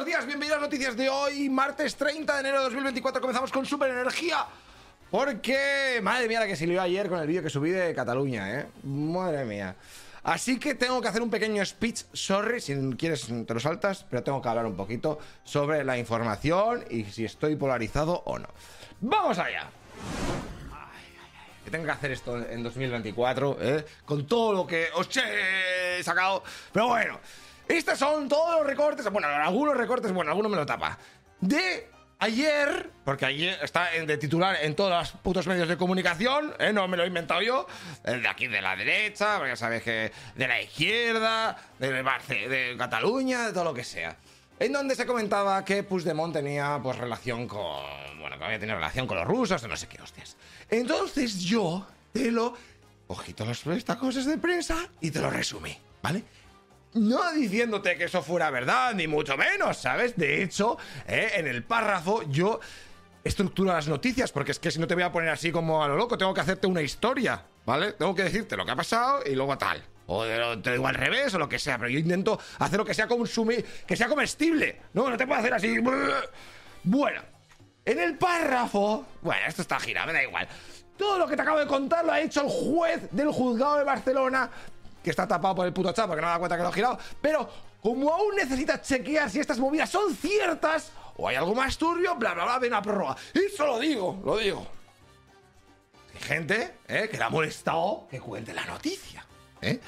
buenos 0.00 0.14
días, 0.14 0.26
bienvenidos 0.26 0.56
a 0.56 0.60
las 0.62 0.70
noticias 0.70 0.96
de 0.96 1.10
hoy, 1.10 1.50
martes 1.50 1.94
30 1.94 2.32
de 2.32 2.40
enero 2.40 2.58
de 2.60 2.64
2024. 2.64 3.20
Comenzamos 3.20 3.52
con 3.52 3.66
super 3.66 3.90
energía. 3.90 4.46
Porque, 5.10 6.00
madre 6.02 6.26
mía, 6.26 6.40
la 6.40 6.46
que 6.46 6.56
se 6.56 6.66
lió 6.66 6.80
ayer 6.80 7.06
con 7.10 7.18
el 7.18 7.26
vídeo 7.26 7.42
que 7.42 7.50
subí 7.50 7.68
de 7.68 7.94
Cataluña, 7.94 8.60
¿eh? 8.60 8.66
Madre 8.82 9.44
mía. 9.44 9.76
Así 10.22 10.58
que 10.58 10.74
tengo 10.74 11.02
que 11.02 11.08
hacer 11.08 11.20
un 11.20 11.28
pequeño 11.28 11.62
speech, 11.66 12.04
sorry, 12.14 12.62
si 12.62 12.74
quieres 12.96 13.26
te 13.46 13.52
lo 13.52 13.60
saltas, 13.60 14.06
pero 14.08 14.22
tengo 14.22 14.40
que 14.40 14.48
hablar 14.48 14.64
un 14.64 14.74
poquito 14.74 15.18
sobre 15.44 15.84
la 15.84 15.98
información 15.98 16.82
y 16.88 17.04
si 17.04 17.26
estoy 17.26 17.56
polarizado 17.56 18.22
o 18.24 18.38
no. 18.38 18.48
¡Vamos 19.02 19.38
allá! 19.38 19.68
que 21.62 21.70
tengo 21.70 21.84
que 21.84 21.90
hacer 21.90 22.12
esto 22.12 22.38
en 22.38 22.62
2024, 22.62 23.58
¿eh? 23.60 23.84
Con 24.06 24.26
todo 24.26 24.54
lo 24.54 24.66
que 24.66 24.86
os 24.94 25.10
he 25.14 26.02
sacado. 26.02 26.42
Pero 26.72 26.88
bueno, 26.88 27.20
estos 27.76 27.98
son 27.98 28.28
todos 28.28 28.58
los 28.58 28.66
recortes, 28.66 29.08
bueno, 29.10 29.28
algunos 29.28 29.76
recortes, 29.76 30.12
bueno, 30.12 30.30
algunos 30.30 30.50
me 30.50 30.56
lo 30.56 30.66
tapa. 30.66 30.98
De 31.40 31.88
ayer, 32.18 32.90
porque 33.04 33.26
ayer 33.26 33.58
está 33.62 33.90
de 33.90 34.16
titular 34.18 34.56
en 34.60 34.74
todos 34.74 34.90
los 34.90 35.12
putos 35.22 35.46
medios 35.46 35.68
de 35.68 35.76
comunicación, 35.76 36.54
¿eh? 36.58 36.72
no 36.72 36.86
me 36.88 36.96
lo 36.96 37.04
he 37.04 37.06
inventado 37.06 37.42
yo, 37.42 37.66
de 38.04 38.28
aquí 38.28 38.46
de 38.46 38.60
la 38.60 38.76
derecha, 38.76 39.36
porque 39.36 39.52
ya 39.52 39.56
sabes 39.56 39.82
que 39.82 40.12
de 40.34 40.48
la 40.48 40.60
izquierda, 40.60 41.56
de, 41.78 41.92
de 41.92 42.76
Cataluña, 42.76 43.46
de 43.46 43.52
todo 43.52 43.64
lo 43.64 43.74
que 43.74 43.84
sea. 43.84 44.16
En 44.60 44.74
donde 44.74 44.94
se 44.94 45.06
comentaba 45.06 45.64
que 45.64 45.82
Puigdemont 45.82 46.34
tenía 46.34 46.78
pues 46.82 46.98
relación 46.98 47.48
con. 47.48 47.82
Bueno, 48.20 48.36
que 48.36 48.44
había 48.44 48.58
tenido 48.58 48.76
relación 48.76 49.06
con 49.06 49.16
los 49.16 49.26
rusos, 49.26 49.66
no 49.66 49.74
sé 49.74 49.88
qué 49.88 50.02
hostias. 50.02 50.36
Entonces 50.68 51.40
yo 51.40 51.86
te 52.12 52.30
lo. 52.30 52.52
Cogí 53.06 53.32
todas 53.32 53.66
estas 53.66 53.96
cosas 53.96 54.26
de 54.26 54.36
prensa 54.36 54.86
y 55.00 55.10
te 55.10 55.18
lo 55.18 55.30
resumí, 55.30 55.76
¿vale? 56.02 56.22
No 56.94 57.32
diciéndote 57.32 57.96
que 57.96 58.04
eso 58.04 58.22
fuera 58.22 58.50
verdad, 58.50 58.94
ni 58.94 59.06
mucho 59.06 59.36
menos, 59.36 59.76
¿sabes? 59.76 60.16
De 60.16 60.42
hecho, 60.42 60.76
eh, 61.06 61.32
en 61.36 61.46
el 61.46 61.62
párrafo 61.62 62.22
yo 62.24 62.58
estructuro 63.22 63.72
las 63.72 63.86
noticias, 63.86 64.32
porque 64.32 64.52
es 64.52 64.58
que 64.58 64.70
si 64.70 64.80
no 64.80 64.86
te 64.86 64.94
voy 64.94 65.04
a 65.04 65.12
poner 65.12 65.30
así 65.30 65.52
como 65.52 65.84
a 65.84 65.88
lo 65.88 65.96
loco, 65.96 66.18
tengo 66.18 66.34
que 66.34 66.40
hacerte 66.40 66.66
una 66.66 66.82
historia, 66.82 67.44
¿vale? 67.64 67.92
Tengo 67.92 68.14
que 68.14 68.24
decirte 68.24 68.56
lo 68.56 68.64
que 68.64 68.72
ha 68.72 68.76
pasado 68.76 69.20
y 69.24 69.34
luego 69.34 69.56
tal. 69.56 69.82
O 70.06 70.24
te 70.58 70.72
digo 70.72 70.88
al 70.88 70.96
revés 70.96 71.32
o 71.34 71.38
lo 71.38 71.48
que 71.48 71.60
sea, 71.60 71.78
pero 71.78 71.88
yo 71.88 71.98
intento 72.00 72.40
hacer 72.58 72.78
lo 72.78 72.84
que 72.84 72.94
sea 72.94 73.06
consumir, 73.06 73.64
que 73.86 73.96
sea 73.96 74.08
comestible. 74.08 74.80
No, 74.92 75.08
no 75.08 75.16
te 75.16 75.24
puedo 75.24 75.38
hacer 75.38 75.54
así. 75.54 75.78
Bueno, 76.82 77.22
en 77.84 78.00
el 78.00 78.18
párrafo. 78.18 79.06
Bueno, 79.22 79.42
esto 79.46 79.62
está 79.62 79.78
girado, 79.78 80.08
me 80.08 80.14
da 80.14 80.24
igual. 80.24 80.48
Todo 80.96 81.20
lo 81.20 81.28
que 81.28 81.36
te 81.36 81.42
acabo 81.42 81.60
de 81.60 81.66
contar 81.66 82.04
lo 82.04 82.12
ha 82.12 82.20
hecho 82.20 82.42
el 82.42 82.48
juez 82.48 83.08
del 83.12 83.30
juzgado 83.30 83.76
de 83.76 83.84
Barcelona 83.84 84.50
que 85.02 85.10
está 85.10 85.26
tapado 85.26 85.54
por 85.54 85.66
el 85.66 85.72
puto 85.72 85.92
chat 85.92 86.06
porque 86.06 86.22
no 86.22 86.28
da 86.28 86.38
cuenta 86.38 86.56
que 86.56 86.62
lo 86.62 86.68
ha 86.68 86.72
girado. 86.72 86.98
Pero 87.20 87.48
como 87.80 88.12
aún 88.12 88.34
necesitas 88.36 88.82
chequear 88.82 89.30
si 89.30 89.40
estas 89.40 89.58
movidas 89.58 89.90
son 89.90 90.14
ciertas 90.14 90.92
o 91.16 91.28
hay 91.28 91.36
algo 91.36 91.54
más 91.54 91.76
turbio, 91.76 92.14
bla, 92.16 92.34
bla, 92.34 92.44
bla, 92.44 92.58
ven 92.58 92.74
a 92.74 92.82
prórroga. 92.82 93.16
Eso 93.34 93.66
lo 93.66 93.78
digo, 93.78 94.20
lo 94.24 94.36
digo. 94.38 94.66
Hay 96.14 96.20
gente 96.20 96.74
¿eh? 96.88 97.08
que 97.10 97.16
le 97.16 97.24
ha 97.24 97.30
molestado 97.30 98.06
que 98.10 98.20
cuente 98.20 98.54
la 98.54 98.64
noticia. 98.64 99.24
¿eh? 99.60 99.80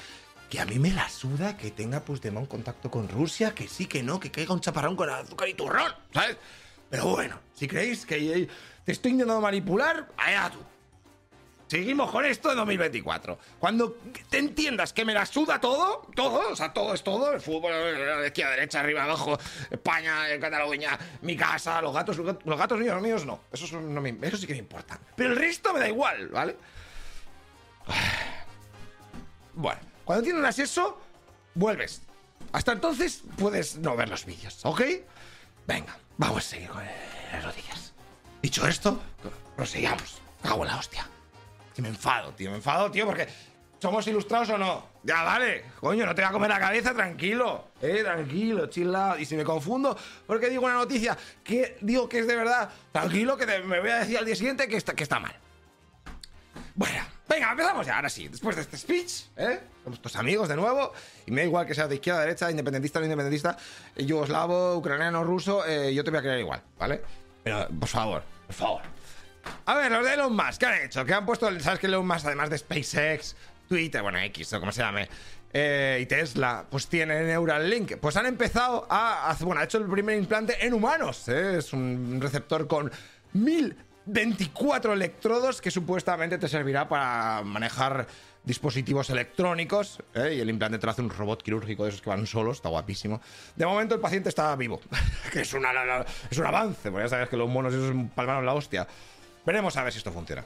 Que 0.49 0.59
a 0.59 0.65
mí 0.65 0.77
me 0.77 0.91
la 0.91 1.09
suda 1.09 1.57
que 1.57 1.71
tenga 1.71 2.01
Puigdemont 2.01 2.47
contacto 2.47 2.91
con 2.91 3.09
Rusia, 3.09 3.55
que 3.55 3.67
sí, 3.67 3.87
que 3.87 4.03
no, 4.03 4.19
que 4.19 4.31
caiga 4.31 4.53
un 4.53 4.61
chaparrón 4.61 4.95
con 4.95 5.09
azúcar 5.09 5.49
y 5.49 5.53
turrón, 5.55 5.91
¿sabes? 6.13 6.37
Pero 6.89 7.07
bueno, 7.07 7.39
si 7.55 7.67
creéis 7.67 8.05
que 8.05 8.47
te 8.85 8.91
estoy 8.91 9.13
intentando 9.13 9.41
manipular, 9.41 10.07
allá 10.15 10.51
tú. 10.51 10.59
Seguimos 11.73 12.11
con 12.11 12.23
esto 12.23 12.49
de 12.49 12.55
2024. 12.57 13.39
Cuando 13.57 13.97
te 14.29 14.37
entiendas 14.37 14.93
que 14.93 15.03
me 15.03 15.11
la 15.11 15.25
suda 15.25 15.59
todo, 15.59 16.07
todo, 16.13 16.51
o 16.51 16.55
sea, 16.55 16.71
todo 16.71 16.93
es 16.93 17.03
todo, 17.03 17.33
el 17.33 17.41
fútbol, 17.41 17.73
izquierda, 18.27 18.51
derecha, 18.51 18.81
arriba, 18.81 19.05
abajo, 19.05 19.39
España, 19.71 20.39
Cataluña, 20.39 20.99
mi 21.23 21.35
casa, 21.35 21.81
los 21.81 21.91
gatos, 21.91 22.17
los 22.19 22.59
gatos 22.59 22.77
míos, 22.77 22.93
los 22.93 23.01
míos 23.01 23.25
no. 23.25 23.39
Eso, 23.51 23.81
no 23.81 24.01
me, 24.01 24.15
eso 24.21 24.37
sí 24.37 24.45
que 24.45 24.53
me 24.53 24.59
importa. 24.59 24.99
Pero 25.15 25.31
el 25.31 25.35
resto 25.35 25.73
me 25.73 25.79
da 25.79 25.89
igual, 25.89 26.27
¿vale? 26.27 26.55
Bueno, 29.55 29.81
cuando 30.05 30.19
entiendas 30.19 30.59
eso, 30.59 31.01
vuelves. 31.55 32.03
Hasta 32.51 32.73
entonces 32.73 33.23
puedes 33.35 33.77
no 33.77 33.95
ver 33.95 34.09
los 34.09 34.25
vídeos, 34.25 34.63
¿ok? 34.63 34.81
Venga, 35.65 35.97
vamos 36.17 36.37
a 36.37 36.49
seguir 36.49 36.69
con 36.69 36.83
las 37.31 37.43
noticias. 37.43 37.93
Dicho 38.43 38.67
esto, 38.67 39.01
prosigamos. 39.55 40.21
Cago 40.43 40.61
en 40.61 40.67
la 40.67 40.77
hostia. 40.77 41.07
Que 41.75 41.81
me 41.81 41.89
enfado, 41.89 42.33
tío. 42.33 42.49
Me 42.51 42.57
enfado, 42.57 42.91
tío, 42.91 43.05
porque 43.05 43.27
¿somos 43.79 44.05
ilustrados 44.07 44.49
o 44.49 44.57
no? 44.57 44.87
Ya, 45.03 45.23
vale. 45.23 45.65
Coño, 45.79 46.05
no 46.05 46.15
te 46.15 46.21
voy 46.21 46.29
a 46.29 46.31
comer 46.31 46.49
la 46.49 46.59
cabeza, 46.59 46.93
tranquilo. 46.93 47.69
Eh, 47.81 48.01
tranquilo, 48.03 48.67
chilla. 48.67 49.17
Y 49.19 49.25
si 49.25 49.35
me 49.35 49.43
confundo, 49.43 49.97
porque 50.25 50.49
digo 50.49 50.63
una 50.63 50.75
noticia 50.75 51.17
que 51.43 51.77
digo 51.81 52.07
que 52.07 52.19
es 52.19 52.27
de 52.27 52.35
verdad, 52.35 52.69
tranquilo, 52.91 53.35
que 53.37 53.45
me 53.45 53.79
voy 53.79 53.89
a 53.89 53.99
decir 53.99 54.17
al 54.17 54.25
día 54.25 54.35
siguiente 54.35 54.67
que 54.67 54.77
está, 54.77 54.93
que 54.93 55.03
está 55.03 55.19
mal. 55.19 55.35
Bueno, 56.75 57.03
venga, 57.27 57.51
empezamos 57.51 57.85
ya. 57.85 57.97
Ahora 57.97 58.09
sí, 58.09 58.27
después 58.27 58.55
de 58.55 58.63
este 58.63 58.77
speech, 58.77 59.25
¿eh? 59.37 59.59
Somos 59.83 60.01
tus 60.01 60.15
amigos 60.15 60.47
de 60.49 60.55
nuevo. 60.55 60.93
Y 61.25 61.31
me 61.31 61.41
da 61.41 61.47
igual 61.47 61.65
que 61.67 61.75
sea 61.75 61.87
de 61.87 61.95
izquierda, 61.95 62.21
derecha, 62.21 62.49
independentista 62.49 62.99
o 62.99 63.01
no 63.01 63.05
independentista, 63.05 63.57
yugoslavo, 63.97 64.77
ucraniano, 64.77 65.23
ruso, 65.23 65.65
eh, 65.65 65.93
yo 65.93 66.03
te 66.03 66.09
voy 66.09 66.19
a 66.19 66.21
querer 66.23 66.39
igual, 66.39 66.61
¿vale? 66.79 67.01
Pero, 67.43 67.67
por 67.79 67.89
favor, 67.89 68.23
por 68.47 68.55
favor. 68.55 68.81
A 69.65 69.75
ver, 69.75 69.91
los 69.91 70.05
de 70.05 70.13
Elon 70.13 70.35
Musk, 70.35 70.59
¿qué 70.59 70.65
han 70.65 70.83
hecho? 70.83 71.05
¿Qué 71.05 71.13
han 71.13 71.25
puesto? 71.25 71.47
¿Sabes 71.59 71.79
que 71.79 71.87
Elon 71.87 72.05
Musk, 72.05 72.25
además 72.25 72.49
de 72.49 72.57
SpaceX, 72.57 73.35
Twitter, 73.67 74.01
bueno, 74.01 74.19
X 74.19 74.53
o 74.53 74.59
como 74.59 74.71
se 74.71 74.81
llame, 74.81 75.07
eh, 75.51 75.99
y 76.01 76.05
Tesla, 76.05 76.65
pues 76.69 76.87
tiene 76.87 77.23
Neuralink? 77.23 77.97
Pues 77.97 78.17
han 78.17 78.25
empezado 78.25 78.85
a 78.89 79.35
bueno, 79.41 79.61
ha 79.61 79.63
hecho 79.63 79.77
el 79.77 79.89
primer 79.89 80.17
implante 80.17 80.65
en 80.65 80.73
humanos. 80.73 81.27
¿eh? 81.29 81.57
Es 81.57 81.73
un 81.73 82.19
receptor 82.21 82.67
con 82.67 82.91
1024 83.33 84.93
electrodos 84.93 85.61
que 85.61 85.71
supuestamente 85.71 86.37
te 86.37 86.47
servirá 86.47 86.87
para 86.87 87.41
manejar 87.43 88.07
dispositivos 88.43 89.09
electrónicos 89.09 89.99
¿eh? 90.13 90.33
y 90.35 90.39
el 90.41 90.49
implante 90.49 90.77
te 90.77 90.85
lo 90.85 90.91
hace 90.91 91.01
un 91.01 91.09
robot 91.09 91.41
quirúrgico 91.41 91.83
de 91.83 91.89
esos 91.89 92.01
que 92.01 92.09
van 92.09 92.27
solos, 92.27 92.57
está 92.57 92.69
guapísimo. 92.69 93.21
De 93.55 93.65
momento 93.65 93.95
el 93.95 94.01
paciente 94.01 94.29
está 94.29 94.55
vivo, 94.55 94.81
que 95.31 95.41
es, 95.41 95.53
una, 95.53 95.71
es 96.29 96.37
un 96.37 96.45
avance, 96.45 96.91
porque 96.91 97.05
ya 97.05 97.09
sabes 97.09 97.29
que 97.29 97.37
los 97.37 97.49
monos 97.49 97.73
esos 97.73 97.95
palmaron 98.15 98.45
la 98.45 98.53
hostia. 98.53 98.87
Veremos 99.45 99.75
a 99.77 99.83
ver 99.83 99.91
si 99.91 99.97
esto 99.99 100.11
funciona. 100.11 100.43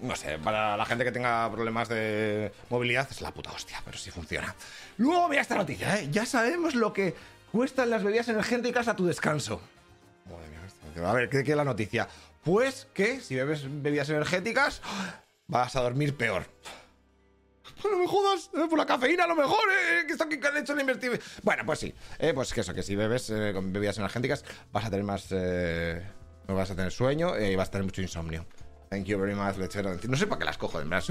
No 0.00 0.14
sé, 0.14 0.38
para 0.38 0.76
la 0.76 0.86
gente 0.86 1.04
que 1.04 1.10
tenga 1.10 1.50
problemas 1.50 1.88
de 1.88 2.52
movilidad 2.70 3.08
es 3.10 3.20
la 3.20 3.32
puta 3.32 3.50
hostia, 3.50 3.82
pero 3.84 3.98
sí 3.98 4.10
funciona. 4.10 4.54
Luego 4.96 5.28
mira 5.28 5.42
esta 5.42 5.56
noticia, 5.56 5.98
¿eh? 5.98 6.08
Ya 6.10 6.24
sabemos 6.24 6.74
lo 6.74 6.92
que 6.92 7.16
cuestan 7.50 7.90
las 7.90 8.04
bebidas 8.04 8.28
energéticas 8.28 8.86
a 8.86 8.94
tu 8.94 9.06
descanso. 9.06 9.60
A 11.04 11.12
ver, 11.12 11.28
¿qué, 11.28 11.40
es 11.40 11.56
la 11.56 11.64
noticia? 11.64 12.08
Pues 12.42 12.88
que 12.94 13.20
si 13.20 13.34
bebes 13.34 13.64
bebidas 13.66 14.08
energéticas, 14.10 14.82
vas 15.46 15.76
a 15.76 15.82
dormir 15.82 16.16
peor. 16.16 16.46
No 17.84 17.96
me 17.96 18.08
jodas, 18.08 18.50
eh, 18.54 18.66
por 18.68 18.78
la 18.78 18.86
cafeína 18.86 19.24
a 19.24 19.28
lo 19.28 19.36
mejor, 19.36 19.60
eh, 19.70 20.04
que 20.06 20.12
está 20.12 20.28
que 20.28 20.44
han 20.44 20.56
hecho 20.56 20.74
la 20.74 20.80
investigación. 20.80 21.22
Bueno, 21.42 21.64
pues 21.64 21.78
sí, 21.78 21.94
eh, 22.18 22.32
pues 22.34 22.52
que 22.52 22.62
eso, 22.62 22.74
que 22.74 22.82
si 22.82 22.96
bebes 22.96 23.30
eh, 23.30 23.52
bebidas 23.54 23.98
energéticas 23.98 24.44
vas 24.72 24.84
a 24.84 24.90
tener 24.90 25.04
más 25.04 25.26
eh, 25.30 26.02
no 26.48 26.54
vas 26.54 26.70
a 26.70 26.74
tener 26.74 26.90
sueño 26.90 27.38
y 27.38 27.54
vas 27.54 27.68
a 27.68 27.72
tener 27.72 27.84
mucho 27.84 28.02
insomnio. 28.02 28.46
Thank 28.88 29.04
you 29.04 29.18
very 29.18 29.34
much, 29.34 29.56
lechero. 29.58 29.94
No 30.08 30.16
sé 30.16 30.26
para 30.26 30.38
qué 30.38 30.44
las 30.46 30.56
cojo, 30.56 30.78
de 30.78 30.86
verdad. 30.86 31.04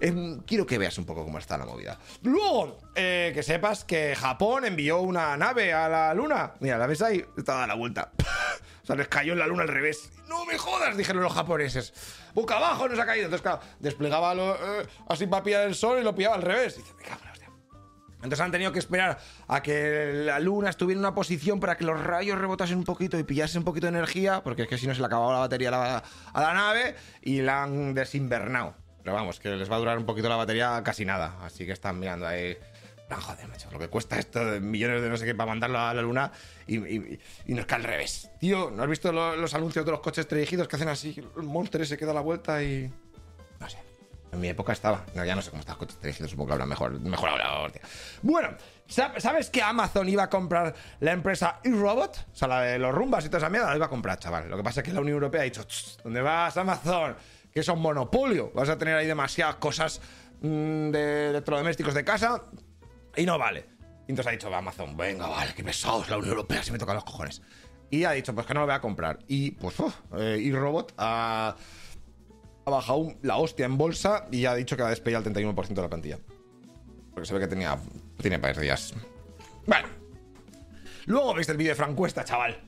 Eh, 0.00 0.38
quiero 0.46 0.64
que 0.64 0.78
veas 0.78 0.96
un 0.96 1.04
poco 1.04 1.22
cómo 1.22 1.38
está 1.38 1.58
la 1.58 1.66
movida. 1.66 1.98
Luego, 2.22 2.78
eh, 2.94 3.30
que 3.34 3.42
sepas 3.42 3.84
que 3.84 4.16
Japón 4.16 4.64
envió 4.64 5.00
una 5.00 5.36
nave 5.36 5.74
a 5.74 5.88
la 5.88 6.14
luna. 6.14 6.54
Mira, 6.60 6.78
¿la 6.78 6.86
ves 6.86 7.02
ahí? 7.02 7.22
Está 7.36 7.54
dando 7.54 7.66
la 7.68 7.74
vuelta. 7.74 8.12
o 8.82 8.86
sea, 8.86 8.96
les 8.96 9.08
cayó 9.08 9.34
en 9.34 9.38
la 9.38 9.46
luna 9.46 9.62
al 9.62 9.68
revés. 9.68 10.10
No 10.28 10.46
me 10.46 10.56
jodas, 10.56 10.96
dijeron 10.96 11.22
los 11.22 11.32
japoneses. 11.34 11.92
Boca 12.32 12.56
abajo 12.56 12.88
nos 12.88 12.98
ha 12.98 13.04
caído. 13.04 13.26
Entonces, 13.26 13.42
claro, 13.42 13.60
desplegaba 13.80 14.32
eh, 14.34 14.86
así 15.08 15.26
para 15.26 15.42
pillar 15.42 15.66
el 15.66 15.74
sol 15.74 15.98
y 16.00 16.04
lo 16.04 16.14
pillaba 16.14 16.36
al 16.36 16.42
revés. 16.42 16.76
dice, 16.76 16.94
me 16.96 17.04
entonces 18.18 18.40
han 18.40 18.50
tenido 18.50 18.72
que 18.72 18.80
esperar 18.80 19.18
a 19.46 19.62
que 19.62 20.12
la 20.24 20.40
luna 20.40 20.70
estuviera 20.70 20.98
en 20.98 21.04
una 21.04 21.14
posición 21.14 21.60
para 21.60 21.76
que 21.76 21.84
los 21.84 22.02
rayos 22.02 22.38
rebotasen 22.38 22.76
un 22.76 22.84
poquito 22.84 23.18
y 23.18 23.22
pillasen 23.22 23.60
un 23.60 23.64
poquito 23.64 23.86
de 23.86 23.90
energía, 23.90 24.42
porque 24.42 24.62
es 24.62 24.68
que 24.68 24.76
si 24.76 24.86
no 24.88 24.94
se 24.94 25.00
le 25.00 25.06
acababa 25.06 25.34
la 25.34 25.38
batería 25.40 25.68
a 25.68 26.02
la, 26.40 26.54
nave 26.54 26.96
y 27.22 27.42
la 27.42 27.62
han 27.62 27.94
desinvernado. 27.94 28.74
Pero 29.04 29.14
vamos, 29.14 29.38
que 29.38 29.50
les 29.50 29.70
va 29.70 29.76
a 29.76 29.78
durar 29.78 29.98
un 29.98 30.04
poquito 30.04 30.28
la 30.28 30.36
batería 30.36 30.82
casi 30.84 31.04
nada. 31.04 31.36
Así 31.42 31.64
que 31.64 31.72
están 31.72 31.98
mirando 32.00 32.26
ahí. 32.26 32.56
Ah, 33.08 33.20
joder, 33.20 33.48
macho, 33.48 33.70
lo 33.70 33.78
que 33.78 33.88
cuesta 33.88 34.18
esto 34.18 34.44
de 34.44 34.60
millones 34.60 35.00
de 35.00 35.08
no 35.08 35.16
sé 35.16 35.24
qué 35.24 35.34
para 35.34 35.48
mandarlo 35.48 35.78
a 35.78 35.94
la 35.94 36.02
luna 36.02 36.30
y, 36.66 37.18
nos 37.46 37.64
cae 37.64 37.76
al 37.76 37.84
revés. 37.84 38.30
Tío, 38.38 38.70
¿no 38.70 38.82
has 38.82 38.88
visto 38.88 39.12
los 39.12 39.54
anuncios 39.54 39.84
de 39.86 39.92
los 39.92 40.00
coches 40.00 40.28
dirigidos 40.28 40.68
que 40.68 40.76
hacen 40.76 40.88
así? 40.88 41.16
El 41.36 41.44
monstruo 41.44 41.84
se 41.84 41.96
queda 41.96 42.12
la 42.12 42.20
vuelta 42.20 42.62
y. 42.62 42.92
En 44.32 44.40
mi 44.40 44.48
época 44.48 44.72
estaba. 44.72 45.04
No, 45.14 45.24
ya 45.24 45.34
no 45.34 45.42
sé 45.42 45.50
cómo 45.50 45.60
está 45.60 45.76
dirigiendo, 46.02 46.28
supongo 46.28 46.48
que 46.48 46.52
habla 46.54 46.66
mejor. 46.66 47.00
Mejor 47.00 47.30
habla, 47.30 47.70
Bueno, 48.22 48.50
¿sabes 48.86 49.50
que 49.50 49.62
Amazon 49.62 50.08
iba 50.08 50.24
a 50.24 50.30
comprar 50.30 50.74
la 51.00 51.12
empresa 51.12 51.60
eRobot? 51.64 52.26
O 52.32 52.36
sea, 52.36 52.48
la 52.48 52.60
de 52.62 52.78
los 52.78 52.94
rumbas 52.94 53.24
y 53.24 53.28
toda 53.28 53.38
esa 53.38 53.50
mierda, 53.50 53.70
la 53.70 53.76
iba 53.76 53.86
a 53.86 53.90
comprar, 53.90 54.18
chaval. 54.18 54.48
Lo 54.48 54.56
que 54.56 54.62
pasa 54.62 54.80
es 54.80 54.86
que 54.86 54.92
la 54.92 55.00
Unión 55.00 55.14
Europea 55.14 55.40
ha 55.40 55.44
dicho, 55.44 55.64
¿dónde 56.04 56.20
vas, 56.20 56.56
Amazon? 56.56 57.16
Que 57.52 57.60
es 57.60 57.68
un 57.68 57.80
monopolio. 57.80 58.52
Vas 58.54 58.68
a 58.68 58.76
tener 58.76 58.96
ahí 58.96 59.06
demasiadas 59.06 59.56
cosas 59.56 60.00
mm, 60.42 60.90
de 60.90 61.30
electrodomésticos 61.30 61.94
de 61.94 62.04
casa 62.04 62.44
y 63.16 63.24
no 63.24 63.38
vale. 63.38 63.66
Y 64.06 64.12
entonces 64.12 64.28
ha 64.28 64.30
dicho 64.32 64.54
Amazon, 64.54 64.96
venga, 64.96 65.26
vale, 65.26 65.52
qué 65.54 65.62
pesados, 65.62 66.08
la 66.08 66.16
Unión 66.16 66.30
Europea 66.30 66.62
se 66.62 66.72
me 66.72 66.78
toca 66.78 66.94
los 66.94 67.04
cojones. 67.04 67.42
Y 67.90 68.04
ha 68.04 68.12
dicho, 68.12 68.34
pues 68.34 68.46
que 68.46 68.54
no 68.54 68.60
lo 68.60 68.66
voy 68.66 68.74
a 68.74 68.80
comprar. 68.80 69.18
Y 69.28 69.52
pues, 69.52 69.78
uf, 69.80 69.94
eh, 70.16 70.38
y 70.40 70.52
Robot 70.52 70.94
ha, 70.98 71.56
ha 72.68 72.70
bajado 72.70 73.14
la 73.22 73.36
hostia 73.36 73.66
en 73.66 73.76
bolsa 73.76 74.26
y 74.30 74.46
ha 74.46 74.54
dicho 74.54 74.76
que 74.76 74.82
va 74.82 74.88
a 74.88 74.90
despedir 74.90 75.16
al 75.16 75.24
31% 75.24 75.68
de 75.68 75.82
la 75.82 75.88
plantilla. 75.88 76.18
Porque 77.12 77.26
se 77.26 77.34
ve 77.34 77.40
que 77.40 77.48
tenía, 77.48 77.76
tiene 78.20 78.38
días. 78.54 78.94
Bueno. 79.66 79.88
Luego 81.06 81.34
viste 81.34 81.52
el 81.52 81.58
vídeo 81.58 81.72
de 81.72 81.76
Francuesta, 81.76 82.22
chaval. 82.22 82.60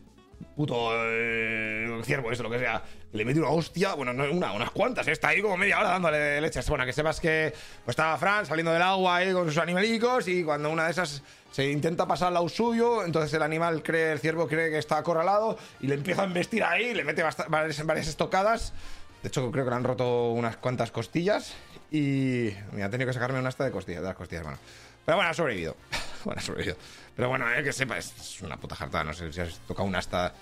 Puto 0.57 0.91
eh, 0.95 2.01
ciervo, 2.05 2.33
eso, 2.33 2.43
lo 2.43 2.51
que 2.51 2.59
sea. 2.59 2.83
Le 3.13 3.25
mete 3.25 3.39
una 3.39 3.51
hostia, 3.51 3.95
bueno, 3.95 4.13
no 4.13 4.25
una, 4.31 4.53
unas 4.53 4.71
cuantas. 4.71 5.07
Está 5.09 5.29
ahí 5.29 5.43
como 5.43 5.57
media 5.57 5.79
hora 5.79 5.91
dándole 5.91 6.41
leches. 6.41 6.69
Bueno, 6.69 6.87
que 6.87 6.93
sepas 6.93 7.21
que 7.21 7.53
pues, 7.85 7.93
estaba 7.93 8.17
Fran 8.17 8.47
saliendo 8.47 8.73
del 8.73 8.83
agua 8.83 9.17
ahí 9.17 9.33
con 9.33 9.47
sus 9.47 9.59
animalicos 9.59 10.27
y 10.29 10.43
cuando 10.43 10.71
una 10.71 10.87
de 10.87 10.93
esas 10.93 11.23
se 11.53 11.71
intenta 11.71 12.07
pasar 12.07 12.29
al 12.29 12.35
lado 12.35 12.49
suyo, 12.49 13.05
entonces 13.05 13.35
el 13.35 13.43
animal 13.43 13.83
cree, 13.83 14.13
el 14.13 14.21
ciervo 14.21 14.47
cree 14.47 14.71
que 14.71 14.79
está 14.79 14.99
acorralado 14.99 15.59
y 15.81 15.89
le 15.89 15.97
empieza 15.97 16.23
a 16.23 16.25
embestir 16.25 16.65
ahí, 16.65 16.95
le 16.95 17.05
mete 17.05 17.23
varias, 17.23 17.85
varias 17.85 18.09
estocadas. 18.09 18.73
De 19.23 19.29
hecho, 19.29 19.51
creo 19.51 19.65
que 19.65 19.71
le 19.71 19.77
han 19.77 19.85
roto 19.85 20.31
unas 20.31 20.57
cuantas 20.57 20.91
costillas 20.91 21.55
y. 21.91 22.51
Mira, 22.73 22.87
ha 22.87 22.91
tenido 22.91 23.09
que 23.09 23.15
sacarme 23.15 23.39
una 23.39 23.49
hasta 23.49 23.65
de 23.65 23.71
costillas, 23.71 24.01
de 24.03 24.09
las 24.09 24.17
costillas, 24.17 24.45
bueno. 24.45 24.59
Pero 25.05 25.17
bueno, 25.17 25.31
ha 25.31 25.35
sobrevivido. 25.35 25.77
bueno, 26.25 26.41
ha 26.41 26.43
sobrevivido. 26.43 26.77
Pero 27.17 27.29
bueno, 27.29 27.53
eh, 27.53 27.63
que 27.63 27.73
sepa, 27.73 27.99
es 27.99 28.41
una 28.43 28.57
puta 28.57 28.77
jartada. 28.77 29.05
No 29.05 29.13
sé 29.13 29.33
si 29.33 29.41
has 29.41 29.59
tocado 29.61 29.87
una 29.87 29.99
asta 29.99 30.33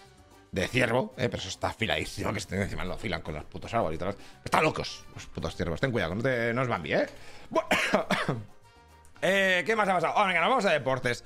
de 0.51 0.67
ciervo, 0.69 1.15
eh, 1.17 1.29
pero 1.29 1.39
eso 1.39 1.49
está 1.49 1.69
afiladísimo, 1.69 2.33
que 2.33 2.41
encima 2.57 2.85
lo 2.85 2.95
afilan 2.95 3.21
con 3.21 3.35
los 3.35 3.45
putos 3.45 3.73
árboles 3.75 3.97
y 3.97 3.99
tal. 3.99 4.17
Están 4.45 4.65
locos 4.65 5.05
los 5.15 5.27
putos 5.27 5.57
ciervos. 5.57 5.81
Ten 5.81 5.93
cuidado, 5.93 6.15
no, 6.15 6.23
te, 6.23 6.53
no 6.55 6.67
van 6.67 6.83
bien, 6.83 7.01
¿eh? 7.01 7.07
Bueno, 7.51 7.69
eh, 9.23 9.63
¿Qué 9.67 9.77
más 9.77 9.89
ha 9.89 9.95
pasado? 9.95 10.15
Ah, 10.17 10.27
venga, 10.27 10.41
nos 10.41 10.51
vamos 10.51 10.65
a 10.65 10.71
deportes. 10.71 11.25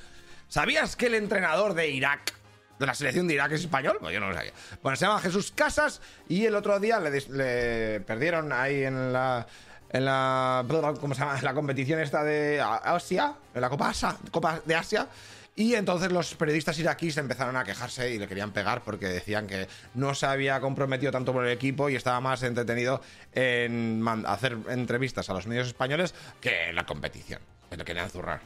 ¿Sabías 0.48 0.96
que 0.96 1.06
el 1.06 1.14
entrenador 1.14 1.75
de 1.75 1.88
Irak, 1.88 2.34
de 2.82 2.87
la 2.87 2.94
selección 2.94 3.26
de 3.26 3.34
Irak, 3.34 3.52
es 3.52 3.62
español? 3.62 3.96
Pues 4.00 4.12
yo 4.12 4.20
no 4.20 4.29
lo 4.29 4.34
sabía. 4.34 4.52
Bueno, 4.82 4.96
se 4.96 5.06
llama 5.06 5.19
Jesús 5.20 5.50
Casas 5.55 6.02
y 6.29 6.44
el 6.44 6.55
otro 6.55 6.79
día 6.79 7.00
le, 7.00 8.00
perdieron 8.00 8.52
ahí 8.52 8.84
en 8.84 9.12
la. 9.12 9.46
En 9.90 10.05
la. 10.05 10.64
¿Cómo 11.00 11.14
se 11.14 11.20
llama? 11.20 11.38
En 11.38 11.44
la 11.44 11.55
competición 11.55 12.00
esta 12.00 12.23
de 12.25 12.61
Asia, 12.61 13.34
en 13.55 13.61
la 13.61 13.70
Copa, 13.70 13.88
Asa- 13.90 14.19
Copa 14.31 14.61
de 14.64 14.75
Asia. 14.75 15.06
Y 15.55 15.75
entonces 15.75 16.11
los 16.11 16.34
periodistas 16.34 16.79
iraquíes 16.79 17.19
empezaron 17.19 17.56
a 17.58 17.64
quejarse 17.64 18.11
y 18.11 18.19
le 18.19 18.26
querían 18.26 18.52
pegar 18.52 18.81
porque 18.82 19.06
decían 19.06 19.46
que 19.46 19.69
no 19.94 20.14
se 20.14 20.25
había 20.25 20.58
comprometido 20.61 21.12
tanto 21.12 21.34
por 21.34 21.44
el 21.44 21.52
equipo 21.52 21.90
y 21.90 21.94
estaba 21.94 22.20
más 22.23 22.43
entretenido 22.43 23.02
en 23.34 24.02
hacer 24.26 24.56
entrevistas 24.70 25.29
a 25.29 25.34
los 25.34 25.46
medios 25.46 25.67
españoles 25.67 26.14
que 26.40 26.70
en 26.70 26.75
la 26.75 26.87
competición. 26.87 27.40
Que 27.69 27.76
le 27.76 27.84
querían 27.84 28.08
zurrar. 28.08 28.40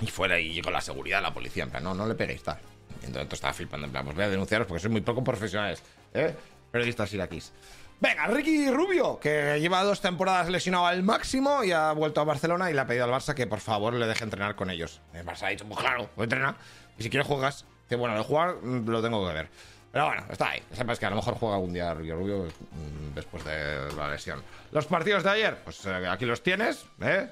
Y 0.00 0.06
fuera 0.06 0.40
y 0.40 0.62
con 0.62 0.72
la 0.72 0.80
seguridad, 0.80 1.20
la 1.22 1.34
policía, 1.34 1.64
en 1.64 1.70
plan, 1.70 1.84
no, 1.84 1.92
no 1.94 2.06
le 2.06 2.14
peguéis 2.14 2.42
tal. 2.42 2.58
Entonces 3.02 3.32
estaba 3.32 3.52
flipando, 3.52 3.86
en 3.86 3.92
plan, 3.92 4.04
pues 4.04 4.16
voy 4.16 4.24
a 4.24 4.28
denunciaros 4.28 4.66
porque 4.66 4.80
sois 4.80 4.92
muy 4.92 5.00
poco 5.00 5.22
profesionales, 5.22 5.82
¿eh? 6.12 6.34
Periodistas 6.70 7.12
iraquíes. 7.12 7.52
Venga, 8.00 8.26
Ricky 8.26 8.70
Rubio, 8.70 9.18
que 9.20 9.58
lleva 9.60 9.82
dos 9.84 10.00
temporadas 10.00 10.48
lesionado 10.50 10.86
al 10.86 11.02
máximo 11.02 11.62
y 11.62 11.72
ha 11.72 11.92
vuelto 11.92 12.20
a 12.20 12.24
Barcelona 12.24 12.70
y 12.70 12.74
le 12.74 12.80
ha 12.80 12.86
pedido 12.86 13.04
al 13.04 13.10
Barça 13.10 13.34
que 13.34 13.46
por 13.46 13.60
favor 13.60 13.94
le 13.94 14.06
deje 14.06 14.24
entrenar 14.24 14.56
con 14.56 14.68
ellos. 14.70 15.00
El 15.12 15.24
Barça 15.24 15.44
ha 15.44 15.48
dicho, 15.50 15.64
pues 15.64 15.78
claro, 15.78 16.10
pues 16.14 16.26
entrena. 16.26 16.56
Y 16.98 17.02
si 17.02 17.10
quieres 17.10 17.26
juegas. 17.26 17.64
Que 17.88 17.96
bueno, 17.96 18.16
de 18.16 18.24
jugar 18.24 18.56
mm, 18.62 18.88
lo 18.88 19.02
tengo 19.02 19.26
que 19.26 19.34
ver. 19.34 19.48
Pero 19.92 20.06
bueno, 20.06 20.24
está 20.28 20.50
ahí. 20.50 20.62
Sepas 20.72 20.98
que 20.98 21.06
a 21.06 21.10
lo 21.10 21.16
mejor 21.16 21.34
juega 21.34 21.54
algún 21.54 21.72
día 21.72 21.94
Ricky 21.94 22.12
Rubio 22.12 22.44
mm, 22.44 23.14
después 23.14 23.44
de 23.44 23.92
la 23.96 24.10
lesión. 24.10 24.42
Los 24.72 24.86
partidos 24.86 25.22
de 25.22 25.30
ayer, 25.30 25.58
pues 25.62 25.84
eh, 25.86 26.06
aquí 26.08 26.24
los 26.24 26.42
tienes, 26.42 26.84
¿eh? 27.00 27.28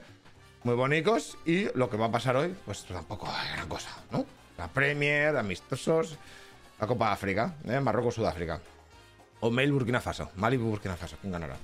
muy 0.64 0.74
bonitos 0.74 1.36
y 1.44 1.66
lo 1.76 1.90
que 1.90 1.96
va 1.96 2.06
a 2.06 2.10
pasar 2.10 2.36
hoy, 2.36 2.54
pues 2.64 2.84
tampoco 2.84 3.28
hay 3.28 3.52
gran 3.52 3.68
cosa, 3.68 3.90
¿no? 4.10 4.24
La 4.58 4.68
Premier, 4.68 5.36
amistosos, 5.36 6.18
la 6.80 6.86
Copa 6.86 7.08
de 7.08 7.12
África, 7.12 7.54
¿eh? 7.66 7.80
Marruecos-Sudáfrica. 7.80 8.60
O 9.40 9.50
Mail 9.50 9.72
Burkina 9.72 10.00
Faso, 10.00 10.30
Mali 10.36 10.56
Burkina 10.56 10.96
Faso, 10.96 11.16
¿quién 11.20 11.32
ganará? 11.32 11.56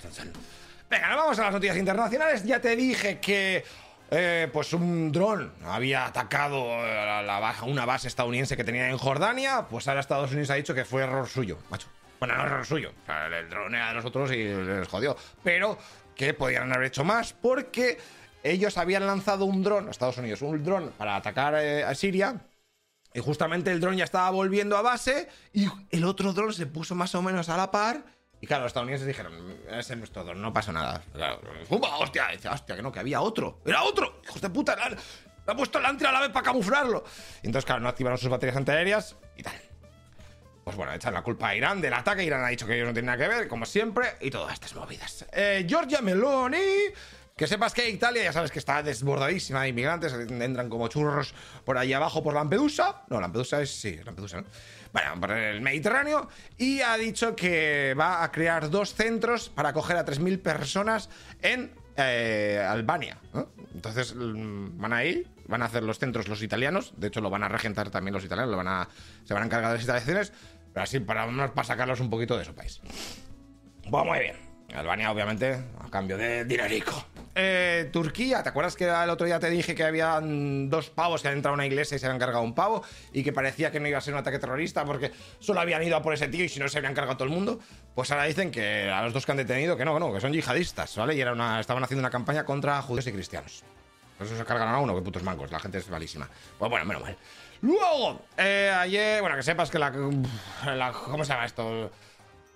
Venga, 0.89 1.15
vamos 1.15 1.39
a 1.39 1.43
las 1.43 1.53
noticias 1.53 1.77
internacionales. 1.77 2.43
Ya 2.43 2.59
te 2.59 2.75
dije 2.75 3.19
que 3.19 3.63
eh, 4.11 4.49
pues 4.51 4.73
un 4.73 5.11
dron 5.11 5.53
había 5.63 6.05
atacado 6.05 6.65
eh, 6.65 7.37
una 7.63 7.85
base 7.85 8.07
estadounidense 8.07 8.57
que 8.57 8.63
tenía 8.63 8.89
en 8.89 8.97
Jordania. 8.97 9.67
Pues 9.69 9.87
ahora 9.87 10.01
Estados 10.01 10.31
Unidos 10.31 10.49
ha 10.49 10.55
dicho 10.55 10.73
que 10.73 10.83
fue 10.83 11.03
error 11.03 11.27
suyo, 11.27 11.59
macho. 11.69 11.87
Bueno, 12.19 12.35
no 12.35 12.43
error 12.43 12.65
suyo. 12.65 12.91
O 13.03 13.05
sea, 13.05 13.27
el 13.27 13.49
dron 13.49 13.75
era 13.75 13.89
de 13.89 13.93
nosotros 13.93 14.31
y 14.31 14.43
les 14.43 14.87
jodió. 14.87 15.15
Pero 15.43 15.77
que 16.15 16.33
podían 16.33 16.73
haber 16.73 16.87
hecho 16.87 17.03
más 17.03 17.33
porque 17.33 17.97
ellos 18.43 18.77
habían 18.77 19.05
lanzado 19.05 19.45
un 19.45 19.63
dron, 19.63 19.89
Estados 19.89 20.17
Unidos, 20.17 20.41
un 20.41 20.63
dron 20.63 20.91
para 20.97 21.15
atacar 21.15 21.55
eh, 21.55 21.83
a 21.83 21.93
Siria. 21.93 22.35
Y 23.13 23.19
justamente 23.19 23.71
el 23.71 23.79
dron 23.79 23.97
ya 23.97 24.03
estaba 24.03 24.29
volviendo 24.29 24.77
a 24.77 24.81
base 24.81 25.27
y 25.53 25.67
el 25.89 26.03
otro 26.03 26.33
dron 26.33 26.53
se 26.53 26.67
puso 26.67 26.95
más 26.95 27.15
o 27.15 27.21
menos 27.21 27.49
a 27.49 27.57
la 27.57 27.71
par. 27.71 28.03
Y 28.41 28.47
claro, 28.47 28.63
los 28.63 28.69
estadounidenses 28.69 29.07
dijeron, 29.07 29.33
ese 29.69 29.93
es 29.93 29.97
nuestro 29.97 30.23
dron, 30.23 30.41
no 30.41 30.53
pasa 30.53 30.71
nada. 30.71 31.03
Claro. 31.13 31.41
¡Hostia! 31.99 32.31
Y 32.31 32.37
dice, 32.37 32.49
hostia, 32.49 32.75
que 32.75 32.81
no, 32.81 32.91
que 32.91 32.99
había 32.99 33.21
otro. 33.21 33.59
¡Era 33.65 33.83
otro! 33.83 34.21
¡Hijos 34.23 34.41
de 34.41 34.49
puta! 34.49 34.75
¡La, 34.75 34.95
ha 35.45 35.55
puesto 35.55 35.79
la 35.79 35.89
a 35.89 36.11
la 36.11 36.21
vez 36.21 36.29
para 36.29 36.45
camuflarlo! 36.45 37.03
Entonces, 37.43 37.65
claro, 37.65 37.81
no 37.81 37.89
activaron 37.89 38.17
sus 38.17 38.29
baterías 38.29 38.55
antiaéreas 38.55 39.17
y 39.35 39.43
tal. 39.43 39.59
Pues 40.63 40.77
bueno, 40.77 40.93
echan 40.93 41.13
la 41.15 41.23
culpa 41.23 41.49
a 41.49 41.55
Irán 41.55 41.81
del 41.81 41.93
ataque. 41.93 42.23
Irán 42.23 42.45
ha 42.45 42.49
dicho 42.49 42.67
que 42.67 42.75
ellos 42.75 42.87
no 42.87 42.93
tienen 42.93 43.07
nada 43.07 43.17
que 43.17 43.27
ver, 43.27 43.47
como 43.47 43.65
siempre, 43.65 44.15
y 44.21 44.29
todas 44.29 44.53
estas 44.53 44.75
movidas. 44.75 45.25
Eh, 45.33 45.65
Giorgia 45.67 45.99
Meloni. 46.01 46.57
Que 47.39 47.47
sepas 47.47 47.73
que 47.73 47.89
Italia, 47.89 48.21
ya 48.21 48.33
sabes 48.33 48.51
que 48.51 48.59
está 48.59 48.83
desbordadísima 48.83 49.63
de 49.63 49.69
inmigrantes, 49.69 50.11
entran 50.11 50.67
como 50.67 50.89
churros 50.89 51.33
por 51.63 51.77
ahí 51.77 51.93
abajo 51.93 52.21
por 52.21 52.33
Lampedusa. 52.33 53.03
No, 53.07 53.21
Lampedusa 53.21 53.61
es, 53.61 53.71
sí, 53.71 53.97
Lampedusa, 54.03 54.41
¿no? 54.41 54.47
Bueno, 54.91 55.21
por 55.21 55.31
el 55.31 55.61
Mediterráneo. 55.61 56.27
Y 56.57 56.81
ha 56.81 56.97
dicho 56.97 57.37
que 57.37 57.95
va 57.97 58.25
a 58.25 58.31
crear 58.33 58.69
dos 58.69 58.93
centros 58.93 59.47
para 59.47 59.69
acoger 59.69 59.95
a 59.95 60.05
3.000 60.05 60.41
personas 60.41 61.09
en 61.41 61.71
eh, 61.95 62.61
Albania. 62.67 63.17
Entonces 63.73 64.13
mm, 64.13 64.77
van 64.77 64.91
a 64.91 65.05
ir, 65.05 65.25
van 65.47 65.61
a 65.61 65.65
hacer 65.67 65.83
los 65.83 65.97
centros 65.97 66.27
los 66.27 66.43
italianos. 66.43 66.91
De 66.97 67.07
hecho, 67.07 67.21
lo 67.21 67.29
van 67.29 67.43
a 67.43 67.47
regentar 67.47 67.89
también 67.89 68.13
los 68.13 68.25
italianos, 68.25 68.51
lo 68.51 68.57
van 68.57 68.67
a, 68.67 68.89
se 69.23 69.33
van 69.33 69.43
a 69.43 69.45
encargar 69.45 69.69
de 69.69 69.75
las 69.75 69.81
instalaciones. 69.81 70.33
Pero 70.73 70.83
así, 70.83 70.99
para, 70.99 71.25
para 71.53 71.65
sacarlos 71.65 72.01
un 72.01 72.09
poquito 72.09 72.37
de 72.37 72.43
su 72.43 72.53
país. 72.53 72.81
Pues 73.89 74.05
muy 74.05 74.19
bien. 74.19 74.48
Albania, 74.75 75.11
obviamente, 75.11 75.53
a 75.83 75.89
cambio 75.89 76.17
de 76.17 76.45
dinerico. 76.45 77.05
Eh, 77.35 77.89
Turquía, 77.93 78.43
¿te 78.43 78.49
acuerdas 78.49 78.75
que 78.75 78.85
el 78.85 79.09
otro 79.09 79.25
día 79.25 79.39
te 79.39 79.49
dije 79.49 79.73
que 79.75 79.83
habían 79.83 80.69
dos 80.69 80.89
pavos 80.89 81.21
que 81.21 81.27
han 81.29 81.35
entrado 81.35 81.53
a 81.53 81.55
una 81.55 81.65
iglesia 81.65 81.95
y 81.95 81.99
se 81.99 82.05
habían 82.05 82.19
cargado 82.19 82.43
un 82.43 82.53
pavo? 82.53 82.83
Y 83.13 83.23
que 83.23 83.31
parecía 83.31 83.71
que 83.71 83.79
no 83.79 83.87
iba 83.87 83.97
a 83.97 84.01
ser 84.01 84.13
un 84.13 84.19
ataque 84.19 84.39
terrorista 84.39 84.83
porque 84.85 85.11
solo 85.39 85.59
habían 85.61 85.81
ido 85.83 85.95
a 85.95 86.01
por 86.01 86.13
ese 86.13 86.27
tío 86.27 86.43
y 86.43 86.49
si 86.49 86.59
no 86.59 86.67
se 86.67 86.77
habían 86.77 86.93
cargado 86.93 87.17
todo 87.17 87.27
el 87.27 87.33
mundo. 87.33 87.59
Pues 87.95 88.11
ahora 88.11 88.25
dicen 88.25 88.51
que 88.51 88.89
a 88.89 89.01
los 89.03 89.13
dos 89.13 89.25
que 89.25 89.31
han 89.31 89.37
detenido, 89.37 89.77
que 89.77 89.85
no, 89.85 89.97
no, 89.99 90.13
que 90.13 90.19
son 90.19 90.33
yihadistas, 90.33 90.95
¿vale? 90.97 91.15
Y 91.15 91.21
era 91.21 91.31
una, 91.33 91.59
estaban 91.59 91.83
haciendo 91.83 92.01
una 92.01 92.09
campaña 92.09 92.43
contra 92.45 92.81
judíos 92.81 93.07
y 93.07 93.11
cristianos. 93.13 93.63
Por 94.17 94.27
eso 94.27 94.35
se 94.37 94.43
cargaron 94.43 94.73
a 94.73 94.79
uno, 94.79 94.93
que 94.95 95.01
putos 95.01 95.23
mancos, 95.23 95.49
la 95.49 95.59
gente 95.59 95.77
es 95.77 95.89
malísima. 95.89 96.27
Pues 96.57 96.69
bueno, 96.69 96.85
menos 96.85 97.03
mal. 97.03 97.15
Luego, 97.61 98.21
eh, 98.37 98.69
ayer, 98.77 99.21
bueno, 99.21 99.37
que 99.37 99.43
sepas 99.43 99.69
que 99.69 99.79
la, 99.79 99.91
la- 100.65 100.91
¿Cómo 100.91 101.23
se 101.23 101.31
llama 101.31 101.45
esto? 101.45 101.89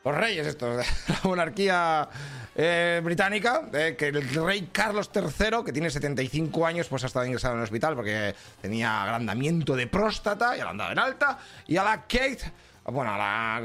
Los 0.04 0.16
reyes 0.16 0.48
estos 0.48 0.86
la 1.08 1.20
monarquía 1.24 2.10
eh, 2.56 3.02
británica, 3.04 3.64
eh, 3.74 3.96
que 3.98 4.10
el 4.10 4.30
rey 4.34 4.70
Carlos 4.72 5.10
III, 5.14 5.64
que 5.66 5.72
tiene 5.72 5.90
75 5.90 6.66
años, 6.66 6.88
pues 6.88 7.04
ha 7.04 7.08
estado 7.08 7.26
ingresado 7.26 7.54
en 7.54 7.62
el 7.62 7.64
hospital 7.64 7.96
porque 7.96 8.36
tenía 8.62 9.04
agrandamiento 9.04 9.76
de 9.76 9.88
próstata 9.88 10.56
y 10.56 10.60
la 10.60 10.70
han 10.70 10.78
dado 10.78 10.92
en 10.92 11.00
alta. 11.00 11.40
Y 11.68 11.78
a 11.78 11.84
la 11.84 12.02
Kate, 12.02 12.52
bueno, 12.86 13.14
a 13.14 13.18
la 13.18 13.62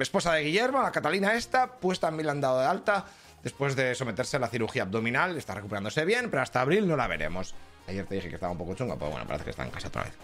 esposa 0.00 0.32
de 0.32 0.44
Guillermo, 0.44 0.80
a 0.80 0.84
la 0.84 0.92
Catalina 0.92 1.34
esta, 1.34 1.66
pues 1.66 2.00
también 2.00 2.26
la 2.26 2.32
han 2.32 2.40
dado 2.40 2.60
de 2.60 2.66
alta 2.66 3.04
después 3.42 3.76
de 3.76 3.94
someterse 3.94 4.38
a 4.38 4.40
la 4.40 4.48
cirugía 4.48 4.82
abdominal. 4.82 5.36
Está 5.36 5.54
recuperándose 5.54 6.04
bien, 6.04 6.30
pero 6.30 6.42
hasta 6.42 6.62
abril 6.62 6.88
no 6.88 6.96
la 6.96 7.06
veremos. 7.06 7.54
Ayer 7.86 8.06
te 8.06 8.14
dije 8.14 8.30
que 8.30 8.36
estaba 8.36 8.50
un 8.50 8.58
poco 8.58 8.74
chunga, 8.74 8.96
pero 8.96 9.10
bueno, 9.10 9.26
parece 9.26 9.44
que 9.44 9.50
está 9.50 9.64
en 9.64 9.70
casa 9.70 9.88
otra 9.88 10.04
vez. 10.04 10.14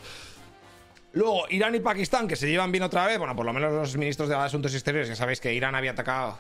Luego, 1.13 1.45
Irán 1.51 1.75
y 1.75 1.81
Pakistán, 1.81 2.29
que 2.29 2.37
se 2.37 2.49
llevan 2.49 2.71
bien 2.71 2.85
otra 2.85 3.07
vez. 3.07 3.19
Bueno, 3.19 3.35
por 3.35 3.45
lo 3.45 3.53
menos 3.53 3.73
los 3.73 3.97
ministros 3.97 4.29
de 4.29 4.37
Asuntos 4.37 4.73
Exteriores, 4.75 5.09
ya 5.09 5.17
sabéis 5.17 5.41
que 5.41 5.53
Irán 5.53 5.75
había 5.75 5.91
atacado. 5.93 6.39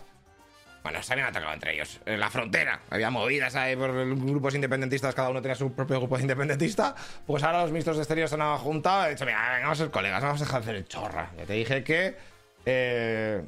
Bueno, 0.83 1.03
se 1.03 1.12
habían 1.12 1.29
atacado 1.29 1.53
entre 1.53 1.75
ellos. 1.75 2.00
En 2.07 2.19
la 2.21 2.31
frontera. 2.31 2.81
Había 2.89 3.11
movidas 3.11 3.55
ahí 3.57 3.77
por 3.77 3.93
grupos 3.93 4.55
independentistas, 4.55 5.15
cada 5.15 5.29
uno 5.29 5.43
tenía 5.43 5.55
su 5.55 5.73
propio 5.73 5.99
grupo 5.99 6.19
independentista. 6.19 6.95
Pues 7.27 7.43
ahora 7.43 7.62
los 7.62 7.71
ministros 7.73 7.97
de 7.97 8.03
Exteriores 8.03 8.31
se 8.31 8.41
han 8.41 8.57
juntado 8.59 9.03
han 9.03 9.11
dicho: 9.11 9.27
Mira, 9.27 9.43
venga, 9.53 9.62
vamos 9.65 9.81
a 9.81 9.83
ser 9.85 9.91
colegas, 9.91 10.23
vamos 10.23 10.41
a 10.41 10.45
dejar 10.45 10.61
de 10.62 10.65
hacer 10.65 10.77
el 10.77 10.89
chorra. 10.89 11.31
Ya 11.37 11.45
te 11.45 11.53
dije 11.53 11.85
que. 11.85 12.17
eh, 12.65 13.43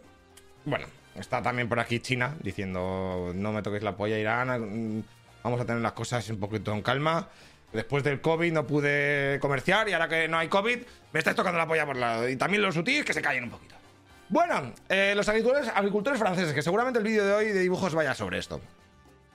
bueno, 0.64 0.86
está 1.14 1.40
también 1.40 1.68
por 1.70 1.80
aquí 1.80 2.00
China 2.00 2.36
diciendo: 2.40 3.32
No 3.34 3.52
me 3.52 3.62
toquéis 3.62 3.82
la 3.84 3.96
polla, 3.96 4.18
Irán. 4.18 4.98
mm, 4.98 5.04
Vamos 5.44 5.60
a 5.60 5.64
tener 5.64 5.80
las 5.82 5.92
cosas 5.92 6.28
un 6.30 6.38
poquito 6.38 6.72
en 6.72 6.82
calma. 6.82 7.28
Después 7.72 8.04
del 8.04 8.20
COVID 8.20 8.52
no 8.52 8.66
pude 8.66 9.38
comerciar 9.40 9.88
y 9.88 9.92
ahora 9.92 10.08
que 10.08 10.28
no 10.28 10.38
hay 10.38 10.48
COVID, 10.48 10.78
me 11.12 11.18
estáis 11.18 11.36
tocando 11.36 11.58
la 11.58 11.66
polla 11.66 11.86
por 11.86 11.96
lado. 11.96 12.28
Y 12.28 12.36
también 12.36 12.62
los 12.62 12.74
sutis 12.74 13.04
que 13.04 13.14
se 13.14 13.22
callen 13.22 13.44
un 13.44 13.50
poquito. 13.50 13.74
Bueno, 14.32 14.72
eh, 14.88 15.12
los 15.14 15.28
agricultores, 15.28 16.18
franceses, 16.18 16.54
que 16.54 16.62
seguramente 16.62 16.98
el 16.98 17.04
vídeo 17.04 17.26
de 17.26 17.34
hoy 17.34 17.48
de 17.48 17.60
dibujos 17.60 17.94
vaya 17.94 18.14
sobre 18.14 18.38
esto. 18.38 18.62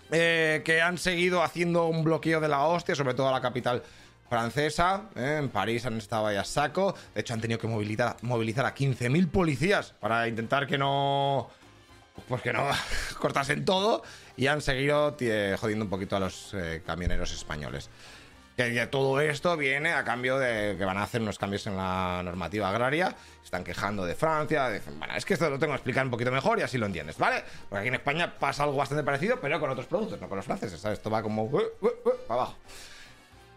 Eh, 0.10 0.64
que 0.66 0.82
han 0.82 0.98
seguido 0.98 1.44
haciendo 1.44 1.86
un 1.86 2.04
bloqueo 2.04 2.40
de 2.40 2.48
la 2.48 2.64
hostia, 2.64 2.96
sobre 2.96 3.14
todo 3.14 3.30
a 3.30 3.32
la 3.32 3.40
capital 3.40 3.84
francesa. 4.28 5.04
¿eh? 5.16 5.38
En 5.38 5.50
París 5.50 5.86
han 5.86 5.98
estado 5.98 6.26
ahí 6.26 6.36
a 6.36 6.44
saco. 6.44 6.96
De 7.14 7.22
hecho, 7.22 7.36
han 7.36 7.42
tenido 7.42 7.60
que 7.60 7.68
movilizar, 7.68 8.18
movilizar 8.24 8.66
a 8.66 8.74
15.000 8.74 9.30
policías 9.30 9.94
para 10.00 10.28
intentar 10.28 10.66
que 10.66 10.80
no. 10.80 11.48
Pues 12.28 12.42
que 12.42 12.52
no 12.52 12.68
cortasen 13.20 13.66
todo. 13.66 14.02
Y 14.36 14.48
han 14.48 14.62
seguido 14.62 15.16
jodiendo 15.60 15.86
un 15.86 15.92
poquito 15.92 16.16
a 16.16 16.22
los 16.22 16.56
camioneros 16.88 17.32
españoles. 17.34 17.92
Que 18.58 18.88
todo 18.88 19.22
esto 19.22 19.56
viene 19.56 19.94
a 19.94 20.04
cambio 20.04 20.40
de 20.40 20.76
que 20.80 20.84
van 20.84 20.98
a 20.98 21.04
hacer 21.04 21.22
unos 21.22 21.38
cambios 21.38 21.68
en 21.68 21.78
la 21.78 22.24
normativa 22.24 22.68
agraria. 22.68 23.16
Están 23.44 23.64
quejando 23.64 24.04
de 24.04 24.16
Francia. 24.16 24.70
Dicen, 24.72 24.98
bueno, 24.98 25.14
es 25.16 25.26
que 25.26 25.36
esto 25.36 25.48
lo 25.48 25.60
tengo 25.60 25.74
que 25.74 25.78
explicar 25.78 26.04
un 26.04 26.10
poquito 26.10 26.32
mejor 26.32 26.58
y 26.58 26.64
así 26.64 26.80
lo 26.80 26.88
entiendes, 26.88 27.20
¿vale? 27.20 27.44
Porque 27.70 27.82
aquí 27.82 27.88
en 27.90 27.94
España 27.94 28.34
pasa 28.40 28.64
algo 28.64 28.76
bastante 28.76 29.04
parecido, 29.04 29.40
pero 29.40 29.60
con 29.60 29.70
otros 29.70 29.86
productos, 29.86 30.20
no 30.20 30.28
con 30.28 30.38
los 30.38 30.46
franceses. 30.46 30.82
¿sabes? 30.82 30.98
Esto 30.98 31.12
va 31.12 31.22
como 31.22 31.44
uh, 31.44 31.56
uh, 31.56 31.86
uh, 31.86 32.28
para 32.28 32.42
abajo. 32.42 32.56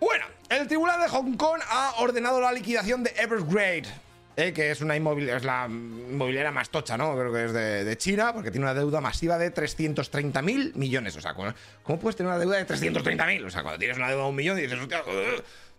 Bueno, 0.00 0.26
el 0.50 0.68
Tribunal 0.68 1.00
de 1.00 1.08
Hong 1.08 1.34
Kong 1.38 1.62
ha 1.66 1.94
ordenado 2.00 2.38
la 2.38 2.52
liquidación 2.52 3.02
de 3.02 3.14
Evergrande. 3.16 3.88
Eh, 4.36 4.52
que 4.52 4.70
es 4.70 4.80
una 4.80 4.96
inmobiliaria, 4.96 5.36
es 5.36 5.44
la 5.44 5.66
inmobiliaria 5.68 6.50
más 6.50 6.70
tocha, 6.70 6.96
¿no? 6.96 7.14
Creo 7.14 7.32
que 7.32 7.44
es 7.46 7.52
de, 7.52 7.98
China, 7.98 8.32
porque 8.32 8.50
tiene 8.50 8.64
una 8.64 8.74
deuda 8.74 9.00
masiva 9.00 9.36
de 9.38 9.50
330 9.50 10.40
mil 10.42 10.72
millones. 10.76 11.16
O 11.16 11.20
sea, 11.20 11.34
¿cómo, 11.34 12.00
puedes 12.00 12.16
tener 12.16 12.30
una 12.30 12.38
deuda 12.38 12.56
de 12.56 12.64
330 12.64 13.26
mil? 13.26 13.44
O 13.44 13.50
sea, 13.50 13.62
cuando 13.62 13.78
tienes 13.78 13.96
una 13.96 14.08
deuda 14.08 14.22
de 14.22 14.28
un 14.28 14.36
millón 14.36 14.58
y 14.58 14.62
dices, 14.62 14.78
hostia, 14.78 15.02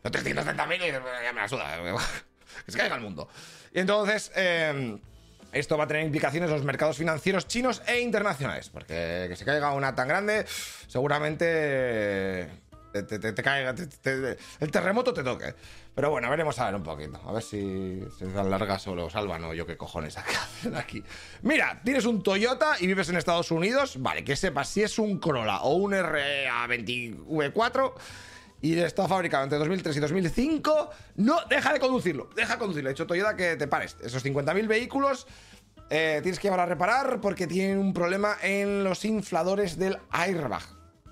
330 0.03 0.65
mil, 0.67 0.79
ya 0.81 1.34
me 1.34 1.41
la 1.41 1.48
suda. 1.48 1.77
que 2.65 2.72
se 2.72 2.77
caiga 2.77 2.96
el 2.96 3.01
mundo. 3.01 3.29
Y 3.74 3.79
entonces, 3.79 4.31
em, 4.36 5.00
esto 5.53 5.77
va 5.77 5.86
a 5.86 5.88
tener 5.88 6.03
implicaciones 6.03 6.50
en 6.50 6.55
los 6.55 6.65
mercados 6.65 6.98
financieros 6.98 7.48
chinos 7.48 7.81
e 7.88 8.01
internacionales, 8.01 8.70
porque 8.70 9.27
que 9.29 9.36
se 9.36 9.46
caiga 9.46 9.72
una 9.72 9.96
tan 9.96 10.08
grande, 10.08 10.46
seguramente 10.88 12.50
te, 12.91 13.33
caiga, 13.36 13.75
el 14.60 14.71
terremoto 14.71 15.13
te 15.13 15.24
toque. 15.24 15.53
Pero 15.93 16.10
bueno, 16.10 16.29
veremos 16.29 16.57
a 16.60 16.65
ver 16.65 16.75
un 16.75 16.83
poquito. 16.83 17.19
A 17.25 17.33
ver 17.33 17.43
si 17.43 18.01
se 18.17 18.25
dan 18.27 18.50
largas 18.50 18.88
o 18.88 18.95
lo 18.95 19.10
salvan 19.10 19.43
o 19.43 19.53
yo 19.53 19.65
qué 19.65 19.77
cojones 19.77 20.17
hacen 20.17 20.75
aquí. 20.75 21.03
Mira, 21.41 21.81
tienes 21.83 22.05
un 22.05 22.24
Toyota 22.24 22.75
y 22.79 22.88
vives 22.88 23.10
en 23.10 23.17
Estados 23.17 23.51
Unidos. 23.51 24.01
Vale, 24.01 24.24
que 24.24 24.36
sepas 24.36 24.69
si 24.69 24.83
es 24.83 24.98
un 25.00 25.19
Corolla 25.19 25.62
o 25.62 25.75
un 25.75 25.91
RA20V4 25.91 27.93
y 28.62 28.79
está 28.79 29.07
fabricado 29.07 29.43
entre 29.43 29.57
2003 29.57 29.98
y 29.98 30.00
2005. 30.00 30.89
No, 31.15 31.38
deja 31.50 31.74
de 31.74 31.79
conducirlo. 31.79 32.29
Deja 32.36 32.53
de 32.53 32.60
conducirlo. 32.60 32.89
He 32.89 32.93
dicho 32.93 33.07
Toyota 33.07 33.36
que 33.36 33.55
te 33.55 33.67
pares. 33.67 33.98
Esos 34.01 34.24
50.000 34.24 34.67
vehículos. 34.67 35.27
Eh, 35.89 36.19
tienes 36.21 36.39
que 36.39 36.48
llevar 36.48 36.62
a 36.62 36.65
reparar 36.65 37.19
porque 37.19 37.48
tienen 37.48 37.77
un 37.77 37.93
problema 37.93 38.38
en 38.41 38.83
los 38.83 39.03
infladores 39.03 39.77
del 39.77 39.98
airbag. 40.10 40.63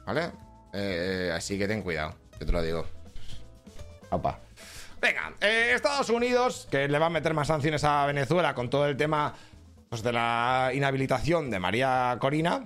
¿Vale? 0.05 0.31
Eh, 0.73 1.31
así 1.33 1.57
que 1.57 1.67
ten 1.67 1.81
cuidado, 1.81 2.15
yo 2.39 2.45
te 2.45 2.51
lo 2.51 2.61
digo. 2.61 2.85
Opa. 4.09 4.39
Venga, 5.01 5.33
eh, 5.39 5.71
Estados 5.73 6.09
Unidos, 6.09 6.67
que 6.69 6.87
le 6.87 6.99
va 6.99 7.05
a 7.05 7.09
meter 7.09 7.33
más 7.33 7.47
sanciones 7.47 7.83
a 7.83 8.05
Venezuela 8.05 8.53
con 8.53 8.69
todo 8.69 8.85
el 8.85 8.97
tema 8.97 9.33
pues, 9.89 10.03
de 10.03 10.11
la 10.11 10.71
inhabilitación 10.73 11.49
de 11.49 11.59
María 11.59 12.17
Corina. 12.19 12.63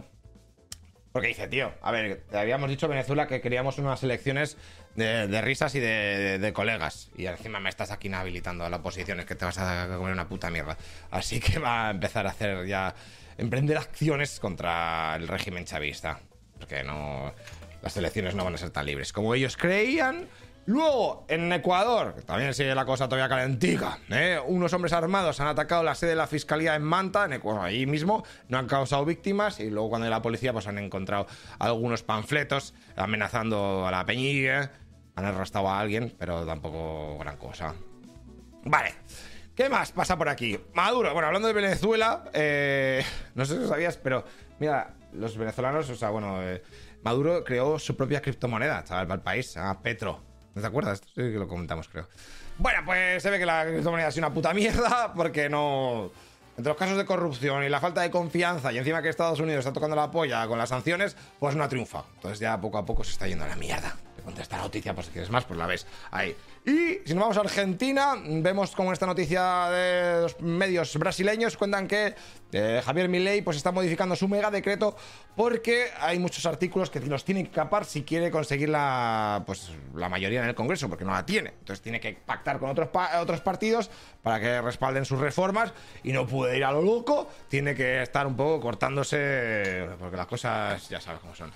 Porque 1.12 1.28
dice, 1.28 1.48
tío, 1.48 1.72
a 1.84 1.92
ver, 1.92 2.24
te 2.30 2.38
habíamos 2.40 2.70
dicho 2.70 2.88
Venezuela 2.88 3.28
que 3.28 3.40
queríamos 3.40 3.78
unas 3.78 4.02
elecciones 4.02 4.58
de, 4.96 5.42
risas 5.42 5.76
y 5.76 5.80
de, 5.80 6.52
colegas. 6.56 7.12
Y 7.16 7.28
encima 7.28 7.60
me 7.60 7.70
estás 7.70 7.92
aquí 7.92 8.08
inhabilitando 8.08 8.66
a 8.66 8.70
la 8.70 8.78
oposición, 8.78 9.20
es 9.20 9.28
que 9.28 9.36
te 9.36 9.46
vas 9.46 9.60
a 9.60 9.88
comer 9.96 10.12
una 10.12 10.28
puta 10.28 10.50
mierda. 10.50 10.76
Así 11.12 11.40
que 11.40 11.60
va 11.60 11.88
a 11.88 11.92
empezar 11.92 12.26
a 12.26 12.32
hacer 12.32 12.66
ya. 12.66 12.96
emprender 13.38 13.78
acciones 13.78 14.40
contra 14.40 15.16
el 15.16 15.28
régimen 15.28 15.66
chavista. 15.66 16.20
Porque 16.58 16.84
no 16.84 17.32
las 17.84 17.96
elecciones 17.98 18.34
no 18.34 18.46
van 18.46 18.56
a 18.56 18.58
ser 18.58 18.72
tan 18.72 18.86
libres 18.86 19.14
como 19.14 19.36
ellos 19.36 19.58
creían. 19.58 20.28
Luego, 20.66 21.26
en 21.28 21.52
Ecuador, 21.52 22.16
también 22.26 22.54
sigue 22.54 22.74
la 22.74 22.86
cosa 22.86 23.10
todavía 23.10 23.28
calentica, 23.28 24.00
¿eh? 24.10 24.40
unos 24.46 24.72
hombres 24.72 24.94
armados 24.94 25.42
han 25.42 25.48
atacado 25.48 25.84
la 25.84 25.94
sede 25.94 26.12
de 26.12 26.16
la 26.16 26.26
fiscalía 26.26 26.74
en 26.76 26.84
Manta, 26.84 27.26
en 27.26 27.34
Ecuador, 27.34 27.66
ahí 27.66 27.86
mismo, 27.86 28.24
no 28.48 28.58
han 28.58 28.68
causado 28.68 29.04
víctimas 29.04 29.60
y 29.60 29.70
luego 29.70 29.90
cuando 29.90 30.10
la 30.10 30.22
policía 30.22 30.54
pues 30.54 30.66
han 30.68 30.78
encontrado 30.78 31.28
algunos 31.60 32.04
panfletos 32.04 32.74
amenazando 32.96 33.86
a 33.86 33.92
la 33.92 34.06
peñilla, 34.06 34.72
han 35.18 35.26
arrastrado 35.26 35.68
a 35.68 35.82
alguien, 35.82 36.16
pero 36.18 36.46
tampoco 36.46 37.18
gran 37.20 37.36
cosa. 37.36 37.76
Vale. 38.64 38.94
¿Qué 39.54 39.68
más 39.68 39.92
pasa 39.92 40.18
por 40.18 40.30
aquí? 40.30 40.58
Maduro, 40.74 41.14
bueno, 41.14 41.28
hablando 41.28 41.50
de 41.50 41.54
Venezuela, 41.54 42.24
eh, 42.34 43.04
no 43.36 43.46
sé 43.46 43.56
si 43.56 43.60
lo 43.60 43.68
sabías, 43.68 43.98
pero 43.98 44.24
mira, 44.60 44.96
los 45.12 45.38
venezolanos, 45.38 45.90
o 45.90 45.96
sea, 45.96 46.10
bueno, 46.10 46.42
eh, 46.42 46.64
Maduro 47.04 47.44
creó 47.44 47.80
su 47.80 47.96
propia 47.96 48.22
criptomoneda, 48.22 48.84
para 48.86 49.14
el 49.14 49.22
país, 49.22 49.56
a 49.58 49.80
Petro. 49.82 50.22
¿No 50.56 50.62
te 50.62 50.68
acuerdas? 50.68 50.96
Esto 50.96 51.08
sí 51.08 51.32
que 51.32 51.40
lo 51.40 51.48
comentamos, 51.48 51.88
creo. 51.90 52.08
Bueno, 52.58 52.80
pues 52.86 53.22
se 53.22 53.30
ve 53.30 53.40
que 53.40 53.46
la 53.46 53.66
criptomoneda 53.66 54.08
es 54.08 54.18
una 54.18 54.34
puta 54.34 54.54
mierda 54.54 55.14
porque 55.14 55.50
no... 55.50 56.12
Entre 56.56 56.70
los 56.70 56.78
casos 56.78 56.98
de 56.98 57.06
corrupción 57.06 57.64
y 57.64 57.70
la 57.70 57.80
falta 57.80 58.02
de 58.02 58.12
confianza 58.12 58.72
y 58.72 58.78
encima 58.78 59.02
que 59.02 59.10
Estados 59.10 59.40
Unidos 59.40 59.60
está 59.60 59.74
tocando 59.74 59.96
la 59.96 60.12
polla 60.12 60.48
con 60.48 60.60
las 60.60 60.70
sanciones, 60.70 61.18
pues 61.40 61.56
no 61.56 61.64
ha 61.64 61.68
triunfado. 61.68 62.06
Entonces 62.14 62.40
ya 62.40 62.62
poco 62.62 62.78
a 62.78 62.86
poco 62.86 63.04
se 63.04 63.12
está 63.12 63.28
yendo 63.28 63.44
a 63.44 63.48
la 63.48 63.56
mierda. 63.56 63.96
Contesta 64.24 64.58
la 64.58 64.64
noticia, 64.64 64.94
pues 64.94 65.08
si 65.08 65.12
quieres 65.12 65.30
más, 65.30 65.46
pues 65.46 65.58
la 65.58 65.68
ves 65.68 65.86
ahí. 66.12 66.36
Y 66.66 67.02
si 67.06 67.14
nos 67.14 67.22
vamos 67.22 67.38
a 67.38 67.42
Argentina, 67.42 68.16
vemos 68.26 68.72
como 68.72 68.94
esta 68.94 69.06
noticia 69.06 69.70
de 69.70 70.22
los 70.22 70.40
medios 70.40 70.98
brasileños 70.98 71.58
cuentan 71.58 71.88
que 71.88 72.16
eh, 72.54 72.82
Javier 72.86 73.10
Milei 73.10 73.42
pues 73.42 73.58
está 73.58 73.72
modificando 73.72 74.16
su 74.16 74.30
mega 74.30 74.50
decreto 74.50 74.96
porque 75.36 75.88
hay 76.00 76.20
muchos 76.20 76.46
artículos 76.46 76.90
que 76.90 77.02
los 77.02 77.26
tiene 77.26 77.44
que 77.44 77.50
capar 77.50 77.84
si 77.84 78.04
quiere 78.04 78.32
conseguir 78.32 78.70
la, 78.70 79.44
pues, 79.46 79.72
la 79.94 80.08
mayoría 80.08 80.42
en 80.42 80.50
el 80.50 80.56
Congreso, 80.56 80.88
porque 80.88 81.04
no 81.04 81.12
la 81.12 81.26
tiene. 81.26 81.50
Entonces 81.50 81.82
tiene 81.82 82.00
que 82.00 82.14
pactar 82.14 82.60
con 82.60 82.70
otros, 82.70 82.90
otros 83.20 83.42
partidos 83.42 83.90
para 84.22 84.40
que 84.40 84.62
respalden 84.62 85.04
sus 85.04 85.20
reformas 85.20 85.74
y 86.04 86.14
no 86.14 86.26
puede 86.26 86.56
ir 86.56 86.64
a 86.64 86.72
lo 86.72 86.82
loco, 86.82 87.28
tiene 87.50 87.76
que 87.76 88.04
estar 88.04 88.26
un 88.26 88.38
poco 88.38 88.62
cortándose 88.62 89.90
porque 90.00 90.16
las 90.16 90.28
cosas 90.28 90.88
ya 90.88 91.02
sabes 91.02 91.20
cómo 91.20 91.36
son. 91.36 91.52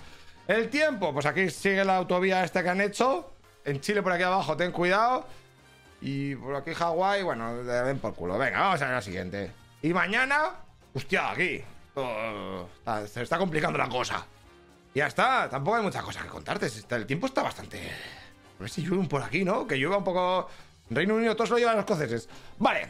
El 0.48 0.70
tiempo, 0.70 1.12
pues 1.12 1.26
aquí 1.26 1.50
sigue 1.50 1.84
la 1.84 1.98
autovía 1.98 2.42
esta 2.42 2.62
que 2.62 2.70
han 2.70 2.80
hecho 2.80 3.32
en 3.66 3.80
Chile 3.82 4.02
por 4.02 4.12
aquí 4.12 4.22
abajo, 4.22 4.56
ten 4.56 4.72
cuidado. 4.72 5.26
Y 6.00 6.34
por 6.36 6.56
aquí 6.56 6.72
Hawái, 6.72 7.22
bueno, 7.22 7.62
ven 7.62 7.98
por 7.98 8.14
culo. 8.14 8.38
Venga, 8.38 8.60
vamos 8.60 8.80
a 8.80 8.86
ver 8.86 8.94
la 8.94 9.02
siguiente. 9.02 9.52
Y 9.82 9.92
mañana, 9.92 10.52
hostia, 10.94 11.32
aquí. 11.32 11.62
se 13.06 13.22
está 13.22 13.36
complicando 13.36 13.78
la 13.78 13.90
cosa. 13.90 14.26
Ya 14.94 15.06
está, 15.08 15.50
tampoco 15.50 15.76
hay 15.76 15.82
muchas 15.82 16.02
cosas 16.02 16.22
que 16.22 16.30
contarte. 16.30 16.66
El 16.90 17.04
tiempo 17.04 17.26
está 17.26 17.42
bastante. 17.42 17.78
A 18.58 18.62
ver 18.62 18.70
si 18.70 18.82
llueve 18.82 19.06
por 19.06 19.22
aquí, 19.22 19.44
¿no? 19.44 19.66
Que 19.66 19.76
llueva 19.76 19.98
un 19.98 20.04
poco. 20.04 20.48
Reino 20.88 21.16
Unido, 21.16 21.36
todos 21.36 21.50
lo 21.50 21.58
llevan 21.58 21.76
los 21.76 21.84
escoceses. 21.84 22.26
Vale. 22.58 22.88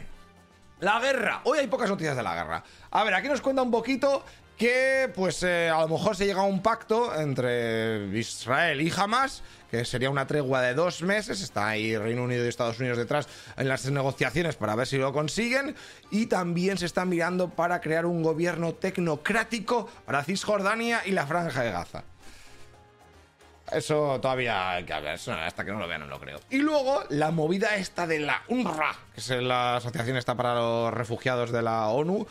La 0.79 1.01
guerra. 1.01 1.41
Hoy 1.43 1.59
hay 1.59 1.67
pocas 1.67 1.89
noticias 1.89 2.15
de 2.15 2.23
la 2.23 2.35
guerra. 2.35 2.63
A 2.91 3.03
ver, 3.03 3.13
aquí 3.15 3.27
nos 3.27 3.41
cuenta 3.41 3.61
un 3.61 3.71
poquito 3.71 4.23
que, 4.59 5.09
pues, 5.15 5.41
eh, 5.41 5.69
a 5.69 5.79
lo 5.79 5.87
mejor 5.87 6.17
se 6.17 6.25
llega 6.25 6.41
a 6.41 6.45
un 6.45 6.61
pacto 6.61 7.15
entre 7.15 8.05
Israel 8.13 8.81
y 8.81 8.91
Hamas 8.95 9.41
que 9.71 9.85
sería 9.85 10.09
una 10.09 10.27
tregua 10.27 10.61
de 10.61 10.73
dos 10.73 11.01
meses. 11.01 11.41
Está 11.41 11.69
ahí 11.69 11.95
Reino 11.95 12.23
Unido 12.23 12.43
y 12.43 12.49
Estados 12.49 12.79
Unidos 12.79 12.97
detrás 12.97 13.27
en 13.55 13.69
las 13.69 13.89
negociaciones 13.89 14.55
para 14.55 14.75
ver 14.75 14.87
si 14.87 14.97
lo 14.97 15.13
consiguen. 15.13 15.75
Y 16.11 16.25
también 16.25 16.77
se 16.77 16.87
está 16.87 17.05
mirando 17.05 17.49
para 17.49 17.79
crear 17.79 18.05
un 18.05 18.21
gobierno 18.21 18.73
tecnocrático 18.73 19.87
para 20.05 20.23
Cisjordania 20.23 21.03
y 21.05 21.11
la 21.11 21.25
Franja 21.25 21.63
de 21.63 21.71
Gaza. 21.71 22.03
Eso 23.71 24.19
todavía 24.19 24.71
hay 24.71 24.83
que 24.83 24.99
ver, 24.99 25.13
hasta 25.13 25.63
que 25.63 25.71
no 25.71 25.77
lo 25.77 25.87
vean 25.87 26.01
no 26.01 26.07
lo 26.07 26.19
creo. 26.19 26.39
Y 26.49 26.57
luego 26.57 27.03
la 27.09 27.29
movida 27.29 27.75
esta 27.75 28.07
de 28.07 28.19
la 28.19 28.41
UNRWA, 28.47 28.95
que 29.13 29.21
es 29.21 29.29
la 29.29 29.77
asociación 29.77 30.17
esta 30.17 30.35
para 30.35 30.55
los 30.55 30.91
refugiados 30.91 31.51
de 31.51 31.61
la 31.61 31.87
ONU, 31.89 32.25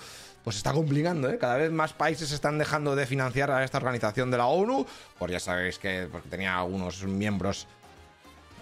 pues 0.48 0.56
está 0.56 0.72
complicando, 0.72 1.28
¿eh? 1.28 1.36
Cada 1.36 1.58
vez 1.58 1.70
más 1.70 1.92
países 1.92 2.32
están 2.32 2.56
dejando 2.56 2.96
de 2.96 3.04
financiar 3.04 3.50
a 3.50 3.64
esta 3.64 3.76
organización 3.76 4.30
de 4.30 4.38
la 4.38 4.46
ONU, 4.46 4.86
por 5.18 5.30
ya 5.30 5.40
sabéis 5.40 5.78
que 5.78 6.08
tenía 6.30 6.56
algunos 6.56 7.02
miembros 7.02 7.66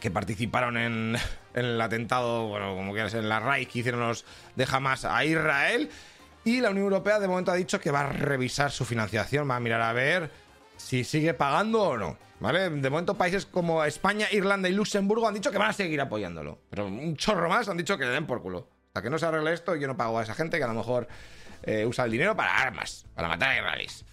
que 0.00 0.10
participaron 0.10 0.76
en, 0.78 1.16
el 1.54 1.80
atentado, 1.80 2.48
bueno, 2.48 2.74
como 2.74 2.92
quieras, 2.92 3.14
en 3.14 3.28
la 3.28 3.38
RAI 3.38 3.66
que 3.66 3.78
hicieron 3.78 4.00
los 4.00 4.24
de 4.56 4.66
Hamas 4.68 5.04
a 5.04 5.24
Israel. 5.24 5.88
Y 6.44 6.60
la 6.60 6.70
Unión 6.70 6.86
Europea 6.86 7.20
de 7.20 7.28
momento 7.28 7.52
ha 7.52 7.54
dicho 7.54 7.78
que 7.78 7.92
va 7.92 8.00
a 8.00 8.12
revisar 8.12 8.72
su 8.72 8.84
financiación, 8.84 9.48
va 9.48 9.54
a 9.54 9.60
mirar 9.60 9.82
a 9.82 9.92
ver 9.92 10.28
si 10.76 11.04
sigue 11.04 11.34
pagando 11.34 11.82
o 11.84 11.96
no. 11.96 12.18
¿Vale? 12.40 12.68
De 12.68 12.90
momento 12.90 13.14
países 13.14 13.46
como 13.46 13.84
España, 13.84 14.26
Irlanda 14.32 14.68
y 14.68 14.72
Luxemburgo 14.72 15.28
han 15.28 15.34
dicho 15.34 15.52
que 15.52 15.58
van 15.58 15.70
a 15.70 15.72
seguir 15.72 16.00
apoyándolo. 16.00 16.58
Pero 16.68 16.88
un 16.88 17.16
chorro 17.16 17.48
más 17.48 17.68
han 17.68 17.76
dicho 17.76 17.96
que 17.96 18.06
le 18.06 18.10
den 18.10 18.26
por 18.26 18.42
culo. 18.42 18.66
Hasta 18.88 19.02
que 19.02 19.10
no 19.10 19.18
se 19.18 19.26
arregle 19.26 19.52
esto, 19.52 19.76
yo 19.76 19.86
no 19.86 19.96
pago 19.96 20.18
a 20.18 20.24
esa 20.24 20.34
gente 20.34 20.58
que 20.58 20.64
a 20.64 20.68
lo 20.68 20.74
mejor 20.74 21.06
eh, 21.62 21.84
usa 21.86 22.04
el 22.04 22.10
dinero 22.10 22.36
para 22.36 22.56
armas, 22.56 23.06
para 23.14 23.28
matar 23.28 23.50
a 23.50 23.56
israelíes. 23.56 24.04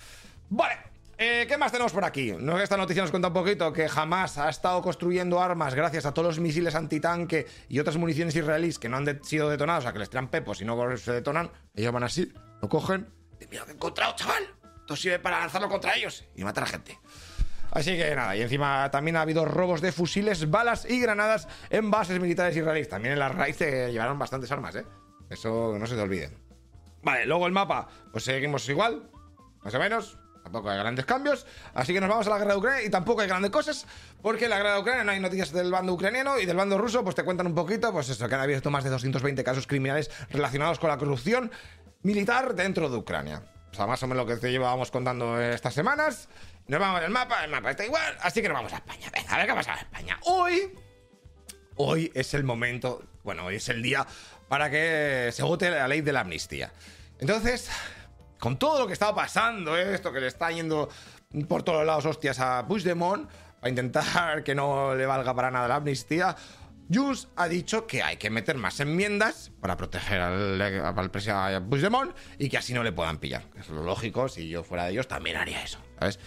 Vale, 0.49 0.77
eh, 1.17 1.45
¿Qué 1.47 1.57
más 1.57 1.71
tenemos 1.71 1.93
por 1.93 2.03
aquí? 2.03 2.33
Esta 2.61 2.75
noticia 2.75 3.01
nos 3.01 3.11
cuenta 3.11 3.27
un 3.27 3.33
poquito 3.33 3.71
que 3.71 3.87
jamás 3.87 4.37
ha 4.37 4.49
estado 4.49 4.81
construyendo 4.81 5.41
armas 5.41 5.75
gracias 5.75 6.05
a 6.05 6.13
todos 6.13 6.27
los 6.27 6.39
misiles 6.39 6.75
antitanque 6.75 7.45
y 7.69 7.79
otras 7.79 7.97
municiones 7.97 8.35
israelíes 8.35 8.79
que 8.79 8.89
no 8.89 8.97
han 8.97 9.23
sido 9.23 9.49
detonados, 9.49 9.83
o 9.83 9.85
sea, 9.85 9.93
que 9.93 9.99
les 9.99 10.09
tiran 10.09 10.29
pepos 10.29 10.59
y 10.61 10.65
no 10.65 10.97
se 10.97 11.11
detonan. 11.11 11.51
Ellos 11.75 11.93
van 11.93 12.03
así, 12.03 12.33
lo 12.61 12.67
cogen. 12.67 13.07
Mira 13.49 13.61
lo 13.61 13.65
que 13.65 13.71
he 13.71 13.75
encontrado, 13.75 14.15
chaval. 14.15 14.43
Esto 14.81 14.95
sirve 14.95 15.19
para 15.19 15.39
lanzarlo 15.39 15.69
contra 15.69 15.95
ellos 15.95 16.25
y 16.35 16.43
matar 16.43 16.63
a 16.63 16.67
gente. 16.67 16.99
Así 17.71 17.97
que 17.97 18.15
nada, 18.15 18.35
y 18.35 18.41
encima 18.41 18.89
también 18.91 19.15
ha 19.15 19.21
habido 19.21 19.45
robos 19.45 19.81
de 19.81 19.91
fusiles, 19.91 20.49
balas 20.49 20.85
y 20.89 20.99
granadas 20.99 21.47
en 21.69 21.89
bases 21.89 22.19
militares 22.19 22.55
israelíes. 22.55 22.89
También 22.89 23.13
en 23.13 23.19
las 23.19 23.33
raíces 23.33 23.91
llevaron 23.91 24.19
bastantes 24.19 24.51
armas, 24.51 24.75
¿eh? 24.75 24.85
Eso 25.29 25.77
no 25.79 25.87
se 25.87 25.95
te 25.95 26.01
olvide. 26.01 26.29
Vale, 27.03 27.25
luego 27.25 27.45
el 27.45 27.53
mapa, 27.53 27.87
pues 28.11 28.23
seguimos 28.23 28.67
igual, 28.69 29.09
más 29.61 29.73
o 29.73 29.79
menos. 29.79 30.17
Tampoco 30.43 30.69
hay 30.69 30.77
grandes 30.77 31.05
cambios. 31.05 31.45
Así 31.73 31.93
que 31.93 32.01
nos 32.01 32.09
vamos 32.09 32.27
a 32.27 32.31
la 32.31 32.37
guerra 32.37 32.51
de 32.51 32.57
Ucrania 32.57 32.85
y 32.85 32.89
tampoco 32.89 33.21
hay 33.21 33.27
grandes 33.27 33.49
cosas. 33.49 33.87
Porque 34.21 34.45
en 34.45 34.49
la 34.49 34.57
guerra 34.57 34.73
de 34.73 34.81
Ucrania 34.81 35.03
no 35.05 35.11
hay 35.11 35.19
noticias 35.19 35.51
del 35.53 35.71
bando 35.71 35.93
ucraniano 35.93 36.37
y 36.37 36.45
del 36.45 36.57
bando 36.57 36.77
ruso, 36.77 37.01
pues 37.03 37.15
te 37.15 37.23
cuentan 37.23 37.47
un 37.47 37.55
poquito. 37.55 37.91
Pues 37.93 38.09
eso, 38.09 38.27
que 38.27 38.35
han 38.35 38.41
abierto 38.41 38.69
más 38.69 38.83
de 38.83 38.89
220 38.89 39.41
casos 39.43 39.67
criminales 39.67 40.11
relacionados 40.29 40.79
con 40.79 40.89
la 40.89 40.97
corrupción 40.97 41.49
militar 42.01 42.55
dentro 42.55 42.89
de 42.89 42.97
Ucrania. 42.97 43.41
O 43.71 43.75
sea, 43.75 43.87
más 43.87 44.03
o 44.03 44.07
menos 44.07 44.27
lo 44.27 44.33
que 44.33 44.39
te 44.39 44.51
llevábamos 44.51 44.91
contando 44.91 45.41
estas 45.41 45.73
semanas. 45.73 46.27
Nos 46.67 46.79
vamos 46.79 47.01
al 47.01 47.09
mapa, 47.09 47.43
el 47.43 47.51
mapa 47.51 47.71
está 47.71 47.85
igual, 47.85 48.15
así 48.21 48.41
que 48.41 48.47
nos 48.47 48.55
vamos 48.55 48.73
a 48.73 48.77
España. 48.77 49.09
Venga, 49.11 49.33
a 49.33 49.37
ver 49.37 49.47
qué 49.47 49.53
pasa 49.53 49.73
en 49.73 49.79
España. 49.79 50.19
Hoy, 50.23 50.73
hoy 51.75 52.11
es 52.13 52.33
el 52.33 52.43
momento, 52.43 53.03
bueno, 53.23 53.45
hoy 53.45 53.55
es 53.55 53.67
el 53.69 53.81
día 53.81 54.05
para 54.53 54.69
que 54.69 55.31
se 55.33 55.41
vote 55.41 55.67
la 55.71 55.87
ley 55.87 56.01
de 56.01 56.13
la 56.13 56.19
amnistía. 56.19 56.71
Entonces, 57.17 57.71
con 58.37 58.59
todo 58.59 58.81
lo 58.81 58.85
que 58.85 58.93
está 58.93 59.15
pasando, 59.15 59.75
esto 59.75 60.13
que 60.13 60.19
le 60.19 60.27
está 60.27 60.51
yendo 60.51 60.89
por 61.47 61.63
todos 61.63 61.83
lados 61.83 62.05
hostias 62.05 62.39
a 62.39 62.63
Puigdemont, 62.67 63.27
para 63.59 63.69
intentar 63.69 64.43
que 64.43 64.53
no 64.53 64.93
le 64.93 65.07
valga 65.07 65.33
para 65.33 65.49
nada 65.49 65.67
la 65.67 65.77
amnistía, 65.77 66.35
Jus 66.87 67.29
ha 67.35 67.47
dicho 67.47 67.87
que 67.87 68.03
hay 68.03 68.17
que 68.17 68.29
meter 68.29 68.55
más 68.55 68.79
enmiendas 68.79 69.51
para 69.59 69.75
proteger 69.75 70.19
al, 70.21 70.61
al 70.61 71.09
presidente 71.09 71.59
Puigdemont 71.61 72.15
y 72.37 72.47
que 72.47 72.59
así 72.59 72.75
no 72.75 72.83
le 72.83 72.91
puedan 72.91 73.17
pillar. 73.17 73.45
Es 73.59 73.69
lo 73.69 73.81
lógico, 73.81 74.29
si 74.29 74.49
yo 74.49 74.63
fuera 74.63 74.85
de 74.85 74.91
ellos 74.91 75.07
también 75.07 75.35
haría 75.37 75.63
eso, 75.63 75.79
¿sabes? 75.97 76.19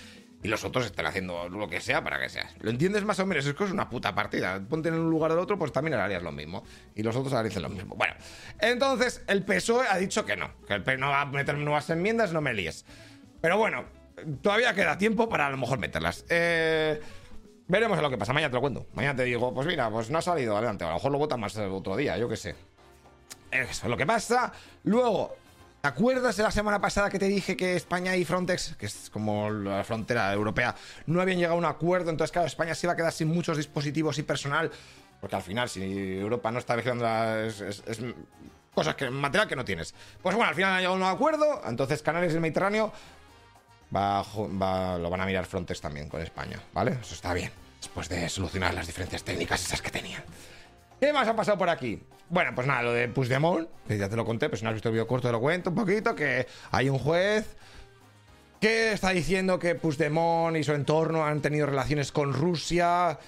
Y 0.42 0.48
los 0.48 0.64
otros 0.64 0.86
están 0.86 1.06
haciendo 1.06 1.48
lo 1.48 1.68
que 1.68 1.80
sea 1.80 2.04
para 2.04 2.20
que 2.20 2.28
seas. 2.28 2.54
¿Lo 2.60 2.70
entiendes 2.70 3.04
más 3.04 3.18
o 3.18 3.26
menos? 3.26 3.46
Es 3.46 3.54
que 3.54 3.64
es 3.64 3.70
una 3.70 3.88
puta 3.88 4.14
partida. 4.14 4.60
Ponte 4.68 4.90
en 4.90 4.94
un 4.94 5.10
lugar 5.10 5.30
del 5.30 5.40
otro, 5.40 5.58
pues 5.58 5.72
también 5.72 5.94
harías 5.94 6.22
lo 6.22 6.30
mismo. 6.30 6.62
Y 6.94 7.02
los 7.02 7.16
otros 7.16 7.32
harían 7.32 7.62
lo 7.62 7.68
mismo. 7.68 7.96
Bueno, 7.96 8.14
entonces 8.60 9.22
el 9.26 9.44
PSOE 9.44 9.86
ha 9.88 9.96
dicho 9.96 10.24
que 10.24 10.36
no. 10.36 10.50
Que 10.66 10.74
el 10.74 10.82
PSOE 10.82 10.98
no 10.98 11.08
va 11.08 11.22
a 11.22 11.26
meter 11.26 11.56
nuevas 11.56 11.90
enmiendas, 11.90 12.32
no 12.32 12.40
me 12.40 12.54
líes. 12.54 12.84
Pero 13.40 13.58
bueno, 13.58 13.84
todavía 14.42 14.74
queda 14.74 14.98
tiempo 14.98 15.28
para 15.28 15.46
a 15.46 15.50
lo 15.50 15.56
mejor 15.56 15.78
meterlas. 15.78 16.24
Eh... 16.28 17.00
Veremos 17.68 18.00
lo 18.00 18.10
que 18.10 18.16
pasa. 18.16 18.32
Mañana 18.32 18.50
te 18.50 18.54
lo 18.54 18.60
cuento. 18.60 18.86
Mañana 18.94 19.16
te 19.16 19.24
digo, 19.24 19.52
pues 19.52 19.66
mira, 19.66 19.90
pues 19.90 20.08
no 20.10 20.18
ha 20.18 20.22
salido 20.22 20.56
adelante. 20.56 20.84
A 20.84 20.88
lo 20.88 20.94
mejor 20.94 21.12
lo 21.12 21.18
vota 21.18 21.36
más 21.36 21.56
otro 21.56 21.96
día, 21.96 22.16
yo 22.16 22.28
qué 22.28 22.36
sé. 22.36 22.54
Eso 23.50 23.86
es 23.86 23.90
lo 23.90 23.96
que 23.96 24.06
pasa. 24.06 24.52
Luego, 24.84 25.34
¿te 25.86 25.90
acuerdas 25.90 26.36
de 26.36 26.42
la 26.42 26.50
semana 26.50 26.80
pasada 26.80 27.08
que 27.08 27.18
te 27.18 27.28
dije 27.28 27.56
que 27.56 27.76
España 27.76 28.16
y 28.16 28.24
Frontex, 28.24 28.74
que 28.76 28.86
es 28.86 29.08
como 29.08 29.50
la 29.50 29.84
frontera 29.84 30.32
europea, 30.32 30.74
no 31.06 31.20
habían 31.20 31.38
llegado 31.38 31.54
a 31.54 31.58
un 31.58 31.64
acuerdo? 31.64 32.10
Entonces, 32.10 32.32
claro, 32.32 32.48
España 32.48 32.74
se 32.74 32.86
iba 32.86 32.94
a 32.94 32.96
quedar 32.96 33.12
sin 33.12 33.28
muchos 33.28 33.56
dispositivos 33.56 34.18
y 34.18 34.24
personal. 34.24 34.68
Porque 35.20 35.36
al 35.36 35.42
final, 35.42 35.68
si 35.68 36.18
Europa 36.18 36.50
no 36.50 36.58
está 36.58 36.74
vigilando 36.74 37.04
las. 37.04 37.60
Es, 37.60 37.84
es 37.86 38.00
cosas 38.74 38.96
que. 38.96 39.10
material 39.10 39.46
que 39.46 39.54
no 39.54 39.64
tienes. 39.64 39.94
Pues 40.20 40.34
bueno, 40.34 40.48
al 40.48 40.56
final 40.56 40.72
han 40.72 40.78
llegado 40.78 40.94
a 40.94 40.98
un 40.98 41.04
acuerdo. 41.04 41.62
Entonces, 41.64 42.02
Canales 42.02 42.32
del 42.32 42.40
Mediterráneo 42.42 42.92
Va, 43.94 44.24
va, 44.60 44.98
lo 44.98 45.08
van 45.08 45.20
a 45.20 45.26
mirar 45.26 45.46
Frontex 45.46 45.80
también 45.80 46.08
con 46.08 46.20
España, 46.20 46.60
¿vale? 46.72 46.98
Eso 47.00 47.14
está 47.14 47.32
bien. 47.32 47.52
Después 47.80 48.08
de 48.08 48.28
solucionar 48.28 48.74
las 48.74 48.88
diferencias 48.88 49.22
técnicas 49.22 49.64
esas 49.64 49.80
que 49.80 49.92
tenían. 49.92 50.24
¿Qué 51.00 51.12
más 51.12 51.28
ha 51.28 51.36
pasado 51.36 51.58
por 51.58 51.68
aquí? 51.68 52.00
Bueno, 52.28 52.52
pues 52.54 52.66
nada, 52.66 52.82
lo 52.82 52.92
de 52.92 53.08
Puigdemont, 53.08 53.68
que 53.86 53.98
ya 53.98 54.08
te 54.08 54.16
lo 54.16 54.24
conté, 54.24 54.46
pero 54.46 54.56
si 54.56 54.64
no 54.64 54.70
has 54.70 54.74
visto 54.74 54.88
el 54.88 54.94
vídeo 54.94 55.06
corto 55.06 55.28
te 55.28 55.32
lo 55.32 55.40
cuento 55.40 55.70
un 55.70 55.76
poquito, 55.76 56.14
que 56.14 56.46
hay 56.70 56.88
un 56.88 56.98
juez 56.98 57.56
que 58.60 58.92
está 58.92 59.10
diciendo 59.10 59.58
que 59.58 59.74
Puigdemont 59.74 60.56
y 60.56 60.64
su 60.64 60.72
entorno 60.72 61.24
han 61.24 61.40
tenido 61.40 61.66
relaciones 61.66 62.10
con 62.10 62.32
Rusia, 62.32 63.18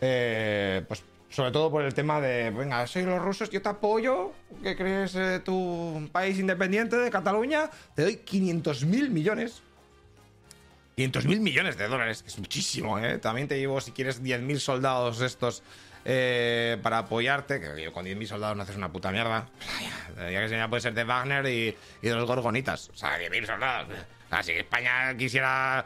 eh, 0.00 0.82
pues 0.86 1.02
sobre 1.28 1.50
todo 1.50 1.70
por 1.70 1.82
el 1.82 1.92
tema 1.92 2.20
de, 2.20 2.50
venga, 2.50 2.86
soy 2.86 3.02
los 3.02 3.20
rusos, 3.20 3.50
yo 3.50 3.60
te 3.60 3.68
apoyo, 3.68 4.32
que 4.62 4.76
crees 4.76 5.14
eh, 5.14 5.40
tu 5.44 6.08
país 6.10 6.38
independiente 6.38 6.96
de 6.96 7.10
Cataluña, 7.10 7.68
te 7.94 8.02
doy 8.02 8.16
500 8.16 8.84
mil 8.86 9.10
millones 9.10 9.62
500 10.98 11.26
mil 11.26 11.40
millones 11.40 11.78
de 11.78 11.86
dólares, 11.86 12.24
que 12.24 12.28
es 12.28 12.38
muchísimo, 12.40 12.98
¿eh? 12.98 13.18
También 13.18 13.46
te 13.46 13.56
llevo, 13.56 13.80
si 13.80 13.92
quieres, 13.92 14.20
10.000 14.20 14.58
soldados 14.58 15.20
estos 15.20 15.62
eh, 16.04 16.78
para 16.82 16.98
apoyarte, 16.98 17.60
que 17.60 17.82
yo 17.82 17.92
con 17.92 18.06
10.000 18.06 18.26
soldados 18.26 18.56
no 18.56 18.62
haces 18.62 18.76
una 18.76 18.90
puta 18.90 19.10
mierda. 19.10 19.46
Ya 20.16 20.46
que 20.46 20.48
ya 20.48 20.68
puede 20.68 20.82
ser 20.82 20.94
de 20.94 21.04
Wagner 21.04 21.46
y, 21.46 21.76
y 22.02 22.08
de 22.08 22.14
los 22.14 22.26
Gorgonitas. 22.26 22.90
O 22.90 22.96
sea, 22.96 23.18
10.000 23.18 23.46
soldados. 23.46 23.88
Así 24.30 24.52
que 24.52 24.60
España 24.60 25.16
quisiera 25.16 25.78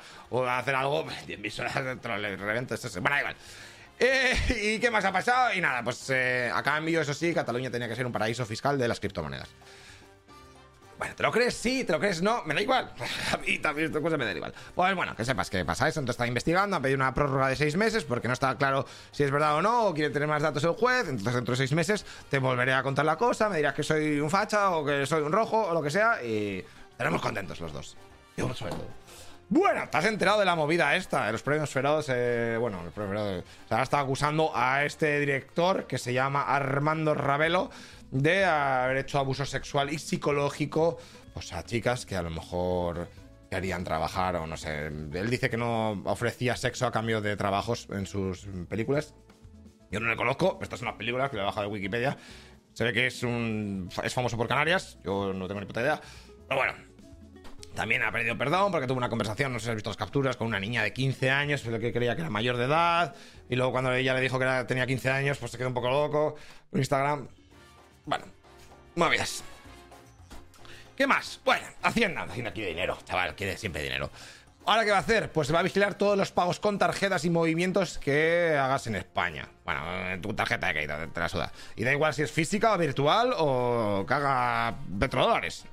hacer 0.49 0.75
algo, 0.75 1.07
10.000 1.07 1.51
soldados 1.51 1.85
dentro 1.85 2.21
del 2.21 2.39
revento. 2.39 2.75
Bueno, 3.01 3.19
igual. 3.19 3.37
Eh, 3.99 4.35
¿Y 4.61 4.79
qué 4.81 4.91
más 4.91 5.05
ha 5.05 5.13
pasado? 5.13 5.55
Y 5.55 5.61
nada, 5.61 5.85
pues 5.85 6.11
eh, 6.11 6.51
a 6.53 6.63
cambio, 6.63 7.01
eso 7.01 7.15
sí, 7.15 7.33
Cataluña 7.33 7.71
tenía 7.71 7.89
que 7.89 7.95
ser 7.95 8.05
un 8.05 8.13
paraíso 8.13 8.45
fiscal 8.45 8.77
de 8.79 8.89
las 8.89 8.99
criptomonedas. 8.99 9.49
Bueno, 11.03 11.17
¿te 11.17 11.25
lo 11.25 11.33
crees? 11.33 11.55
Sí, 11.55 11.83
¿te 11.83 11.93
lo 11.93 11.99
crees? 11.99 12.23
No, 12.23 12.45
me 12.45 12.55
da 12.55 12.63
igual. 12.63 12.93
A 13.33 13.37
mí 13.39 13.59
también 13.59 13.89
esta 13.89 14.01
cosa 14.01 14.17
me 14.17 14.25
da 14.25 14.31
igual. 14.31 14.55
Pues 14.73 14.95
bueno, 14.95 15.17
que 15.17 15.25
sepas 15.25 15.51
que 15.51 15.65
pasa 15.65 15.89
eso. 15.89 15.99
Entonces 15.99 16.15
está 16.15 16.29
investigando, 16.29 16.77
ha 16.77 16.81
pedido 16.81 16.95
una 16.95 17.13
prórroga 17.13 17.49
de 17.49 17.57
seis 17.57 17.77
meses 17.77 18.05
porque 18.05 18.29
no 18.29 18.35
está 18.35 18.57
claro 18.57 18.87
si 19.11 19.25
es 19.25 19.33
verdad 19.33 19.57
o 19.57 19.63
no, 19.63 19.87
o 19.87 19.95
quiere 19.95 20.11
tener 20.11 20.29
más 20.29 20.43
datos 20.43 20.63
el 20.63 20.75
juez. 20.75 21.09
Entonces 21.09 21.35
dentro 21.35 21.55
de 21.55 21.57
seis 21.57 21.73
meses 21.73 22.07
te 22.31 22.39
volveré 22.39 22.73
a 22.73 22.85
contar 22.85 23.05
la 23.05 23.17
cosa, 23.17 23.49
me 23.49 23.57
dirás 23.57 23.75
que 23.75 23.83
soy 23.83 24.21
un 24.21 24.31
facha 24.31 24.71
o 24.71 24.85
que 24.85 25.05
soy 25.05 25.23
un 25.23 25.33
rojo 25.33 25.61
o 25.61 25.75
lo 25.75 25.83
que 25.83 25.91
sea 25.91 26.23
y 26.23 26.65
estaremos 26.93 27.21
contentos 27.21 27.59
los 27.59 27.73
dos. 27.73 27.97
Yo 28.37 28.55
sobre 28.55 28.71
todo. 28.71 28.87
Bueno, 29.49 29.89
¿te 29.91 29.99
has 29.99 30.05
enterado 30.05 30.39
de 30.39 30.45
la 30.47 30.55
movida 30.55 30.95
esta? 30.95 31.27
De 31.27 31.33
los 31.33 31.43
premios 31.43 31.69
Feroz, 31.69 32.07
eh, 32.11 32.57
bueno, 32.61 32.85
los 32.85 32.93
premios 32.93 33.21
Feroz, 33.21 33.45
se 33.69 33.75
ha 33.75 33.83
estado 33.83 34.05
acusando 34.05 34.53
a 34.55 34.85
este 34.85 35.19
director 35.19 35.89
que 35.89 35.99
se 35.99 36.13
llama 36.13 36.43
Armando 36.45 37.13
Ravelo 37.13 37.71
de 38.13 38.45
haber 38.45 38.99
hecho 38.99 39.19
abuso 39.19 39.45
sexual 39.45 39.93
y 39.93 39.99
psicológico 39.99 40.99
pues, 41.33 41.53
a 41.53 41.65
chicas 41.65 42.07
que 42.07 42.15
a 42.15 42.23
lo 42.23 42.31
mejor 42.31 43.09
querían 43.51 43.85
trabajar 43.85 44.37
o 44.37 44.47
no 44.47 44.57
sé. 44.57 44.87
Él 44.87 45.31
dice 45.31 45.51
que 45.51 45.57
no 45.57 46.03
ofrecía 46.05 46.55
sexo 46.57 46.87
a 46.87 46.93
cambio 46.93 47.21
de 47.21 47.37
trabajos 47.37 47.89
en 47.91 48.07
sus 48.07 48.47
películas. 48.69 49.15
Yo 49.91 50.01
no 50.01 50.09
le 50.09 50.17
conozco, 50.17 50.59
esta 50.63 50.77
es 50.77 50.83
una 50.83 50.97
película 50.97 51.29
que 51.31 51.37
le 51.37 51.43
he 51.43 51.45
bajado 51.45 51.67
de 51.67 51.73
Wikipedia. 51.73 52.17
Se 52.73 52.85
ve 52.85 52.93
que 52.93 53.07
es 53.07 53.23
un 53.23 53.89
es 54.03 54.15
famoso 54.15 54.37
por 54.37 54.49
Canarias, 54.49 54.99
yo 55.05 55.33
no 55.33 55.49
tengo 55.49 55.61
ni 55.61 55.67
puta 55.67 55.83
idea. 55.83 56.01
Pero 56.49 56.61
bueno, 56.61 56.75
también 57.75 58.03
ha 58.03 58.13
pedido 58.13 58.37
perdón 58.37 58.73
porque 58.73 58.87
tuvo 58.87 58.99
una 58.99 59.09
conversación, 59.09 59.53
no 59.53 59.59
sé 59.59 59.65
si 59.67 59.71
has 59.71 59.77
visto 59.77 59.91
las 59.91 59.97
capturas, 59.97 60.37
con 60.37 60.47
una 60.47 60.61
niña 60.61 60.83
de 60.83 60.93
15 60.93 61.31
años, 61.31 61.63
pero 61.65 61.79
que 61.79 61.93
creía 61.93 62.15
que 62.15 62.23
era 62.23 62.31
mayor 62.31 62.57
de 62.57 62.65
edad. 62.65 63.15
Y 63.49 63.57
luego 63.57 63.73
cuando 63.73 63.93
ella 63.93 64.15
le 64.15 64.21
dijo 64.21 64.39
que 64.39 64.47
tenía 64.67 64.87
15 64.87 65.11
años, 65.11 65.39
pues 65.39 65.53
se 65.53 65.59
quedó 65.59 65.69
un 65.69 65.75
poco 65.75 65.91
loco. 65.91 66.37
Instagram, 66.73 67.29
bueno, 68.05 68.25
movidas. 68.97 69.45
¿Qué 70.97 71.07
más? 71.07 71.41
Bueno, 71.45 71.67
Hacienda. 71.83 72.23
Hacienda 72.23 72.53
quiere 72.53 72.71
dinero, 72.71 72.99
chaval, 73.05 73.35
quiere 73.35 73.57
siempre 73.57 73.83
dinero. 73.83 74.11
¿Ahora 74.65 74.85
qué 74.85 74.93
va 74.93 74.99
a 74.99 75.01
hacer? 75.01 75.33
Pues 75.33 75.53
va 75.53 75.59
a 75.59 75.63
vigilar 75.63 75.95
todos 75.95 76.17
los 76.17 76.31
pagos 76.31 76.61
con 76.61 76.79
tarjetas 76.79 77.25
y 77.25 77.31
movimientos 77.31 77.99
que 77.99 78.57
hagas 78.57 78.87
en 78.87 78.95
España. 78.95 79.49
Bueno, 79.65 80.11
en 80.11 80.23
tu 80.23 80.33
tarjeta 80.35 80.69
de 80.69 80.73
crédito, 80.75 80.95
te 81.13 81.21
la 81.21 81.29
suda. 81.29 81.53
Y 81.75 81.83
da 81.83 81.93
igual 81.93 82.15
si 82.15 82.23
es 82.23 82.31
física 82.31 82.73
o 82.73 82.79
virtual 82.79 83.35
o 83.37 84.07
haga 84.09 84.77
petrodólares. 85.01 85.65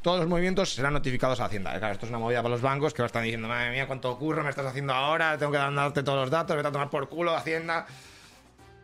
todos 0.00 0.20
los 0.20 0.28
movimientos 0.28 0.72
serán 0.72 0.94
notificados 0.94 1.40
a 1.40 1.44
Hacienda. 1.44 1.78
Claro, 1.78 1.92
esto 1.92 2.06
es 2.06 2.10
una 2.10 2.18
movida 2.18 2.42
para 2.42 2.52
los 2.52 2.62
bancos 2.62 2.94
que 2.94 3.02
lo 3.02 3.06
están 3.06 3.24
diciendo, 3.24 3.48
madre 3.48 3.70
mía, 3.70 3.86
cuánto 3.86 4.10
ocurre 4.10 4.42
me 4.42 4.50
estás 4.50 4.64
haciendo 4.64 4.94
ahora, 4.94 5.36
tengo 5.36 5.52
que 5.52 5.58
darte 5.58 6.02
todos 6.02 6.20
los 6.20 6.30
datos, 6.30 6.56
vete 6.56 6.68
a 6.68 6.72
tomar 6.72 6.88
por 6.88 7.06
culo 7.10 7.36
Hacienda. 7.36 7.86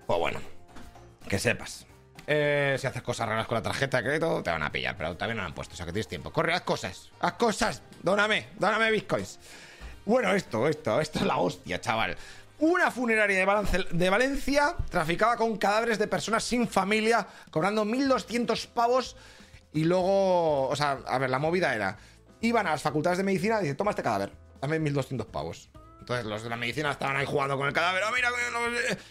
Pues 0.06 0.18
bueno, 0.18 0.40
que 1.26 1.38
sepas. 1.38 1.86
Eh, 2.32 2.76
si 2.78 2.86
haces 2.86 3.02
cosas 3.02 3.28
raras 3.28 3.44
con 3.48 3.56
la 3.56 3.62
tarjeta 3.62 3.96
de 3.96 4.04
crédito, 4.04 4.40
te 4.40 4.50
van 4.50 4.62
a 4.62 4.70
pillar, 4.70 4.96
pero 4.96 5.16
también 5.16 5.38
no 5.38 5.42
lo 5.42 5.48
han 5.48 5.54
puesto, 5.54 5.74
o 5.74 5.76
sea 5.76 5.84
que 5.84 5.90
tienes 5.90 6.06
tiempo. 6.06 6.32
Corre, 6.32 6.54
haz 6.54 6.60
cosas, 6.60 7.10
haz 7.18 7.32
cosas, 7.32 7.82
dóname, 8.04 8.50
dóname 8.56 8.92
bitcoins. 8.92 9.40
Bueno, 10.04 10.32
esto, 10.32 10.68
esto, 10.68 11.00
esto 11.00 11.18
es 11.18 11.24
la 11.24 11.38
hostia, 11.38 11.80
chaval. 11.80 12.16
Una 12.60 12.92
funeraria 12.92 13.44
de, 13.44 13.86
de 13.90 14.10
Valencia 14.10 14.76
traficaba 14.88 15.36
con 15.36 15.58
cadáveres 15.58 15.98
de 15.98 16.06
personas 16.06 16.44
sin 16.44 16.68
familia, 16.68 17.26
cobrando 17.50 17.84
1.200 17.84 18.68
pavos. 18.68 19.16
Y 19.72 19.82
luego, 19.82 20.68
o 20.68 20.76
sea, 20.76 21.00
a 21.08 21.18
ver, 21.18 21.30
la 21.30 21.40
movida 21.40 21.74
era: 21.74 21.98
iban 22.42 22.64
a 22.68 22.70
las 22.70 22.82
facultades 22.82 23.18
de 23.18 23.24
medicina 23.24 23.58
y 23.58 23.62
dicen, 23.62 23.76
toma 23.76 23.90
este 23.90 24.04
cadáver, 24.04 24.30
dame 24.60 24.78
1.200 24.78 25.26
pavos. 25.26 25.68
Entonces 25.98 26.24
los 26.26 26.44
de 26.44 26.48
la 26.48 26.56
medicina 26.56 26.92
estaban 26.92 27.16
ahí 27.16 27.26
jugando 27.26 27.56
con 27.56 27.66
el 27.66 27.72
cadáver, 27.72 28.04
oh, 28.04 28.12
mira, 28.14 28.30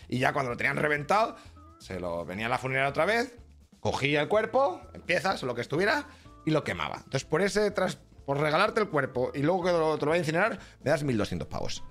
y 0.08 0.20
ya 0.20 0.32
cuando 0.32 0.52
lo 0.52 0.58
tenían 0.58 0.78
reventado, 0.78 1.36
se 1.80 2.00
lo 2.00 2.26
venía 2.26 2.46
a 2.46 2.50
la 2.50 2.58
funeraria 2.58 2.90
otra 2.90 3.06
vez, 3.06 3.38
cogía 3.80 4.22
el 4.22 4.28
cuerpo, 4.28 4.82
empiezas 4.94 5.44
lo 5.44 5.56
que 5.56 5.62
estuviera, 5.62 6.08
y 6.46 6.52
lo 6.52 6.64
quemaba. 6.64 6.96
Entonces, 6.98 7.26
por 7.26 7.42
ese 7.42 7.72
tras, 7.72 7.98
por 8.26 8.40
regalarte 8.40 8.82
el 8.82 8.90
cuerpo 8.90 9.32
y 9.34 9.42
luego 9.42 9.64
que 9.64 9.72
te 9.72 9.78
lo, 9.78 9.98
voy 9.98 10.16
a 10.16 10.20
incinerar, 10.20 10.60
me 10.84 10.92
das 10.92 11.04
1200 11.04 11.48
pavos. 11.48 11.84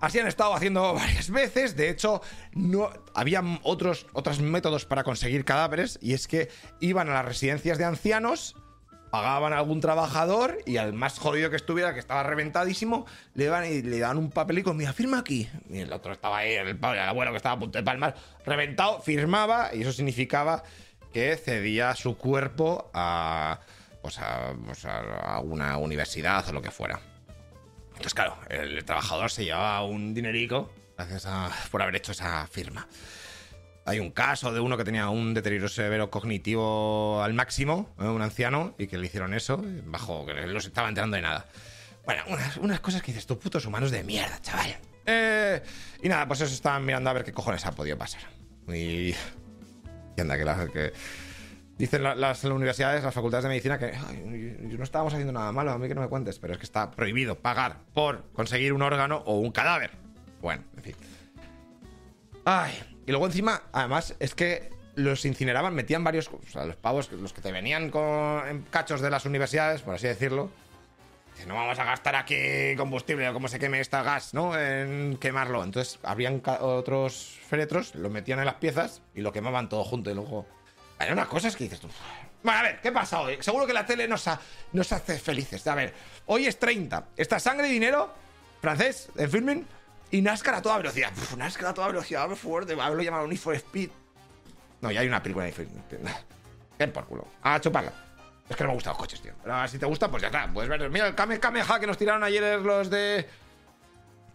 Así 0.00 0.18
han 0.18 0.26
estado 0.26 0.54
haciendo 0.54 0.94
varias 0.94 1.30
veces. 1.30 1.76
De 1.76 1.88
hecho, 1.88 2.20
no 2.52 2.90
había 3.14 3.42
otros, 3.62 4.06
otros 4.12 4.40
métodos 4.40 4.84
para 4.84 5.04
conseguir 5.04 5.44
cadáveres. 5.44 5.98
Y 6.02 6.14
es 6.14 6.28
que 6.28 6.48
iban 6.80 7.08
a 7.08 7.14
las 7.14 7.24
residencias 7.24 7.78
de 7.78 7.84
ancianos 7.84 8.56
pagaban 9.14 9.52
a 9.52 9.58
algún 9.58 9.80
trabajador 9.80 10.58
y 10.66 10.76
al 10.76 10.92
más 10.92 11.20
jodido 11.20 11.48
que 11.48 11.54
estuviera, 11.54 11.94
que 11.94 12.00
estaba 12.00 12.24
reventadísimo, 12.24 13.06
le 13.34 13.44
iban 13.44 13.64
y 13.64 13.80
le 13.80 14.00
daban 14.00 14.18
un 14.18 14.28
papelico, 14.28 14.74
mira, 14.74 14.92
firma 14.92 15.20
aquí. 15.20 15.48
Y 15.70 15.78
el 15.78 15.92
otro 15.92 16.12
estaba 16.12 16.38
ahí, 16.38 16.54
el, 16.54 16.70
el 16.70 16.98
abuelo 16.98 17.30
que 17.30 17.36
estaba 17.36 17.54
a 17.54 17.58
punto 17.60 17.78
de 17.78 17.84
palmar, 17.84 18.16
reventado, 18.44 19.00
firmaba 19.02 19.72
y 19.72 19.82
eso 19.82 19.92
significaba 19.92 20.64
que 21.12 21.36
cedía 21.36 21.94
su 21.94 22.18
cuerpo 22.18 22.90
a, 22.92 23.60
pues 24.02 24.18
a, 24.18 24.52
pues 24.66 24.84
a 24.84 25.38
una 25.44 25.78
universidad 25.78 26.48
o 26.48 26.52
lo 26.52 26.60
que 26.60 26.72
fuera. 26.72 26.98
Entonces, 27.90 28.14
claro, 28.14 28.36
el 28.50 28.84
trabajador 28.84 29.30
se 29.30 29.44
llevaba 29.44 29.84
un 29.84 30.12
dinerico 30.12 30.72
gracias 30.98 31.26
a, 31.26 31.52
por 31.70 31.82
haber 31.82 31.94
hecho 31.94 32.10
esa 32.10 32.48
firma. 32.48 32.88
Hay 33.86 34.00
un 34.00 34.10
caso 34.10 34.52
de 34.52 34.60
uno 34.60 34.76
que 34.76 34.84
tenía 34.84 35.10
un 35.10 35.34
deterioro 35.34 35.68
severo 35.68 36.10
cognitivo 36.10 37.22
al 37.22 37.34
máximo, 37.34 37.94
¿eh? 38.00 38.04
un 38.04 38.22
anciano, 38.22 38.74
y 38.78 38.86
que 38.86 38.96
le 38.96 39.06
hicieron 39.06 39.34
eso, 39.34 39.62
bajo 39.84 40.24
que 40.24 40.34
no 40.34 40.60
se 40.60 40.68
estaba 40.68 40.88
enterando 40.88 41.16
de 41.16 41.22
nada. 41.22 41.46
Bueno, 42.06 42.22
unas, 42.60 42.80
cosas 42.80 43.02
que 43.02 43.12
dices 43.12 43.26
tú, 43.26 43.38
putos 43.38 43.66
humanos 43.66 43.90
de 43.90 44.02
mierda, 44.02 44.40
chaval. 44.40 44.76
Eh, 45.06 45.62
y 46.02 46.08
nada, 46.08 46.26
pues 46.26 46.40
eso 46.40 46.54
estaban 46.54 46.84
mirando 46.84 47.10
a 47.10 47.12
ver 47.12 47.24
qué 47.24 47.32
cojones 47.32 47.64
ha 47.66 47.72
podido 47.72 47.98
pasar. 47.98 48.22
Y. 48.68 49.14
Y 50.16 50.20
anda, 50.20 50.36
que, 50.72 50.92
Dicen 51.76 52.04
las, 52.04 52.44
universidades, 52.44 53.02
las 53.02 53.12
facultades 53.12 53.42
de 53.42 53.48
medicina 53.48 53.78
que 53.78 53.98
no 54.78 54.84
estábamos 54.84 55.12
haciendo 55.12 55.32
nada 55.32 55.50
malo, 55.50 55.72
a 55.72 55.78
mí 55.78 55.88
que 55.88 55.94
no 55.94 56.02
me 56.02 56.08
cuentes, 56.08 56.38
pero 56.38 56.52
es 56.52 56.58
que 56.58 56.64
está 56.64 56.92
prohibido 56.92 57.40
pagar 57.40 57.78
por 57.92 58.30
conseguir 58.32 58.72
un 58.72 58.82
órgano 58.82 59.22
o 59.26 59.38
un 59.38 59.50
cadáver. 59.50 59.90
Bueno, 60.40 60.62
en 60.76 60.82
fin. 60.84 60.94
Ay, 62.44 62.74
y 63.06 63.10
luego 63.10 63.26
encima, 63.26 63.62
además, 63.72 64.14
es 64.18 64.34
que 64.34 64.70
los 64.94 65.24
incineraban, 65.24 65.74
metían 65.74 66.04
varios, 66.04 66.28
o 66.28 66.40
sea, 66.50 66.64
los 66.64 66.76
pavos, 66.76 67.10
los 67.12 67.32
que 67.32 67.40
te 67.40 67.52
venían 67.52 67.90
con 67.90 68.46
en 68.48 68.62
cachos 68.62 69.00
de 69.00 69.10
las 69.10 69.24
universidades, 69.26 69.82
por 69.82 69.94
así 69.94 70.06
decirlo. 70.06 70.50
Que 71.36 71.46
no 71.46 71.54
vamos 71.54 71.76
a 71.80 71.84
gastar 71.84 72.14
aquí 72.14 72.76
combustible 72.76 73.28
o 73.28 73.32
como 73.32 73.48
se 73.48 73.58
queme 73.58 73.80
esta 73.80 74.04
gas, 74.04 74.34
¿no? 74.34 74.56
En 74.56 75.16
quemarlo. 75.16 75.64
Entonces, 75.64 75.98
habrían 76.04 76.40
otros 76.60 77.40
féretros, 77.48 77.96
lo 77.96 78.08
metían 78.08 78.38
en 78.38 78.44
las 78.44 78.54
piezas 78.54 79.02
y 79.16 79.20
lo 79.20 79.32
quemaban 79.32 79.68
todo 79.68 79.82
junto 79.82 80.10
y 80.10 80.14
luego 80.14 80.46
hay 80.98 81.10
unas 81.10 81.26
cosas 81.26 81.56
que 81.56 81.64
dices 81.64 81.80
tú. 81.80 81.88
Bueno, 82.44 82.60
a 82.60 82.62
ver, 82.62 82.80
¿qué 82.80 82.92
pasa 82.92 83.20
hoy? 83.20 83.38
Seguro 83.40 83.66
que 83.66 83.72
la 83.72 83.84
tele 83.84 84.06
nos, 84.06 84.28
nos 84.72 84.92
hace 84.92 85.18
felices. 85.18 85.66
A 85.66 85.74
ver, 85.74 85.92
hoy 86.26 86.46
es 86.46 86.58
30. 86.58 87.08
Está 87.16 87.40
sangre 87.40 87.68
y 87.68 87.72
dinero, 87.72 88.14
francés, 88.60 89.08
en 89.16 89.30
filming, 89.30 89.66
y 90.14 90.22
NASCAR 90.22 90.54
a 90.54 90.62
toda 90.62 90.78
velocidad. 90.78 91.10
Uf, 91.16 91.36
NASCAR 91.36 91.70
a 91.70 91.74
toda 91.74 91.88
velocidad, 91.88 92.28
fuerte. 92.30 92.72
Haberlo 92.80 93.02
llamado 93.02 93.26
Need 93.26 93.38
for 93.38 93.54
Speed. 93.56 93.90
No, 94.80 94.92
ya 94.92 95.00
hay 95.00 95.08
una 95.08 95.20
película 95.20 95.46
de 95.46 95.52
Need 96.78 96.92
por 96.92 97.04
culo. 97.06 97.26
A 97.42 97.60
chuparla. 97.60 97.92
Es 98.48 98.54
que 98.54 98.62
no 98.62 98.68
me 98.68 98.74
gustan 98.74 98.92
los 98.92 98.98
coches, 98.98 99.20
tío. 99.20 99.32
Pero 99.42 99.66
si 99.66 99.78
te 99.78 99.86
gusta, 99.86 100.08
pues 100.08 100.22
ya 100.22 100.28
está. 100.28 100.48
Puedes 100.52 100.70
ver. 100.70 100.88
Mira, 100.88 101.08
el 101.08 101.16
Kame 101.16 101.40
Kameha 101.40 101.80
que 101.80 101.86
nos 101.88 101.98
tiraron 101.98 102.22
ayer 102.22 102.60
los 102.60 102.90
de 102.90 103.28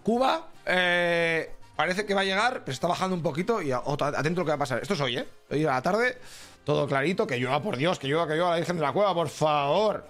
Cuba. 0.04 0.50
Eh, 0.66 1.50
parece 1.78 2.06
que 2.06 2.14
va 2.14 2.22
a 2.22 2.26
llegar, 2.26 2.64
pero 2.66 2.74
está 2.74 2.88
bajando 2.88 3.16
un 3.16 3.24
poquito. 3.24 3.62
Y 3.62 3.72
atento 3.72 4.02
a 4.02 4.22
lo 4.22 4.46
que 4.46 4.50
va 4.50 4.56
a 4.56 4.58
pasar. 4.58 4.82
Esto 4.82 4.96
es 4.96 5.02
hoy, 5.02 5.18
¿eh? 5.18 5.28
Hoy 5.50 5.64
a 5.66 5.72
la 5.72 5.82
tarde 5.82 6.18
todo 6.66 6.88
clarito, 6.88 7.26
que 7.26 7.38
llueva, 7.38 7.62
por 7.64 7.78
Dios, 7.78 7.98
que 7.98 8.08
llueva, 8.08 8.28
que 8.28 8.34
llueva 8.34 8.52
la 8.52 8.58
Virgen 8.58 8.76
de 8.76 8.82
la 8.82 8.92
Cueva, 8.92 9.14
por 9.14 9.30
favor. 9.30 10.06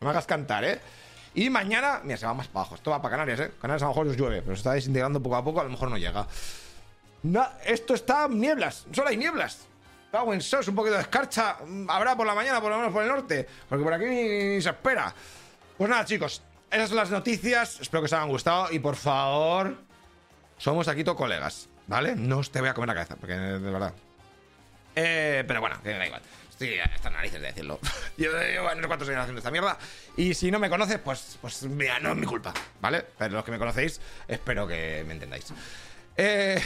No 0.00 0.04
me 0.04 0.10
hagas 0.10 0.26
cantar, 0.26 0.62
¿eh? 0.64 0.78
Y 1.36 1.50
mañana, 1.50 2.00
mira, 2.02 2.16
se 2.16 2.24
va 2.24 2.32
más 2.32 2.48
para 2.48 2.62
abajo. 2.62 2.74
Esto 2.76 2.90
va 2.90 3.02
para 3.02 3.12
Canarias, 3.12 3.40
¿eh? 3.40 3.52
Canarias 3.60 3.82
a 3.82 3.84
lo 3.84 3.90
mejor 3.90 4.06
os 4.08 4.16
llueve, 4.16 4.40
pero 4.40 4.56
se 4.56 4.60
está 4.60 4.72
desintegrando 4.72 5.22
poco 5.22 5.36
a 5.36 5.44
poco, 5.44 5.60
a 5.60 5.64
lo 5.64 5.70
mejor 5.70 5.90
no 5.90 5.98
llega. 5.98 6.26
Esto 7.62 7.92
está 7.92 8.26
nieblas, 8.26 8.86
solo 8.90 9.08
hay 9.08 9.18
nieblas. 9.18 9.66
Cago 10.10 10.32
en 10.32 10.40
sos, 10.40 10.66
un 10.68 10.74
poquito 10.74 10.94
de 10.94 11.02
escarcha. 11.02 11.58
Mm, 11.66 11.90
habrá 11.90 12.16
por 12.16 12.26
la 12.26 12.34
mañana, 12.34 12.58
por 12.58 12.70
lo 12.70 12.78
menos 12.78 12.90
por 12.90 13.02
el 13.02 13.10
norte, 13.10 13.46
porque 13.68 13.84
por 13.84 13.92
aquí 13.92 14.06
ni, 14.06 14.62
se 14.62 14.70
espera. 14.70 15.14
Pues 15.76 15.90
nada, 15.90 16.06
chicos, 16.06 16.40
esas 16.70 16.88
son 16.88 16.96
las 16.96 17.10
noticias. 17.10 17.80
Espero 17.80 18.00
que 18.00 18.06
os 18.06 18.12
hayan 18.14 18.30
gustado 18.30 18.72
y 18.72 18.78
por 18.78 18.96
favor, 18.96 19.76
somos 20.56 20.88
aquí 20.88 21.04
todos 21.04 21.18
colegas, 21.18 21.68
¿vale? 21.86 22.16
No 22.16 22.38
os 22.38 22.50
te 22.50 22.60
voy 22.60 22.70
a 22.70 22.74
comer 22.74 22.88
la 22.88 22.94
cabeza, 22.94 23.16
porque 23.16 23.34
de 23.34 23.70
verdad, 23.70 23.92
eh, 24.94 25.44
pero 25.46 25.60
bueno, 25.60 25.76
que 25.82 25.90
da 25.90 26.06
igual. 26.06 26.22
Estoy 26.58 26.78
hasta 26.78 27.10
narices 27.10 27.38
de 27.38 27.48
decirlo. 27.48 27.78
Yo 28.16 28.32
llevo 28.32 28.74
no 28.74 28.80
sé 28.80 28.86
cuántos 28.86 29.08
años 29.10 29.20
haciendo 29.20 29.40
esta 29.40 29.50
mierda. 29.50 29.76
Y 30.16 30.32
si 30.32 30.50
no 30.50 30.58
me 30.58 30.70
conoces, 30.70 30.98
pues, 30.98 31.36
pues 31.38 31.62
mira, 31.64 32.00
no 32.00 32.12
es 32.12 32.16
mi 32.16 32.24
culpa, 32.24 32.54
¿vale? 32.80 33.04
Pero 33.18 33.34
los 33.34 33.44
que 33.44 33.50
me 33.50 33.58
conocéis, 33.58 34.00
espero 34.26 34.66
que 34.66 35.04
me 35.06 35.12
entendáis. 35.12 35.52
Eh, 36.16 36.58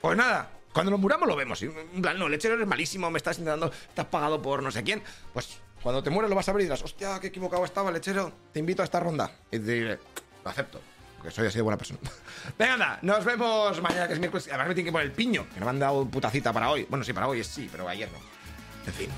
pues 0.00 0.16
nada, 0.16 0.48
cuando 0.72 0.90
nos 0.90 0.98
muramos 0.98 1.28
lo 1.28 1.36
vemos. 1.36 1.60
En 1.62 2.00
plan, 2.00 2.18
no, 2.18 2.26
lechero 2.26 2.54
eres 2.54 2.66
malísimo, 2.66 3.10
me 3.10 3.18
estás 3.18 3.38
intentando, 3.38 3.70
estás 3.70 4.06
pagado 4.06 4.40
por 4.40 4.62
no 4.62 4.70
sé 4.70 4.82
quién. 4.82 5.02
Pues 5.34 5.58
cuando 5.82 6.02
te 6.02 6.08
mueres 6.08 6.30
lo 6.30 6.36
vas 6.36 6.48
a 6.48 6.52
ver 6.54 6.62
y 6.62 6.64
dirás, 6.64 6.82
hostia, 6.82 7.20
qué 7.20 7.26
equivocado 7.26 7.66
estaba, 7.66 7.90
lechero, 7.90 8.32
te 8.50 8.60
invito 8.60 8.80
a 8.80 8.86
esta 8.86 8.98
ronda. 8.98 9.30
Y 9.50 9.58
te 9.58 9.72
diré, 9.72 9.98
lo 10.42 10.50
acepto 10.50 10.80
porque 11.18 11.30
soy 11.30 11.46
así 11.46 11.58
de 11.58 11.62
buena 11.62 11.76
persona. 11.76 12.00
Venga, 12.58 12.72
anda, 12.72 12.98
nos 13.02 13.24
vemos 13.24 13.80
mañana, 13.82 14.08
que 14.08 14.14
es 14.14 14.18
miércoles. 14.18 14.48
Además 14.48 14.68
me 14.68 14.74
tiene 14.74 14.88
que 14.88 14.92
poner 14.92 15.06
el 15.06 15.12
piño, 15.12 15.46
que 15.52 15.60
no 15.60 15.66
me 15.66 15.70
han 15.70 15.78
dado 15.78 16.04
putacita 16.06 16.52
para 16.52 16.70
hoy. 16.70 16.86
Bueno, 16.88 17.04
sí, 17.04 17.12
para 17.12 17.28
hoy 17.28 17.40
es 17.40 17.46
sí, 17.46 17.68
pero 17.70 17.86
ayer 17.86 18.08
no. 18.10 18.41
En 18.86 18.92
fin. 18.92 19.10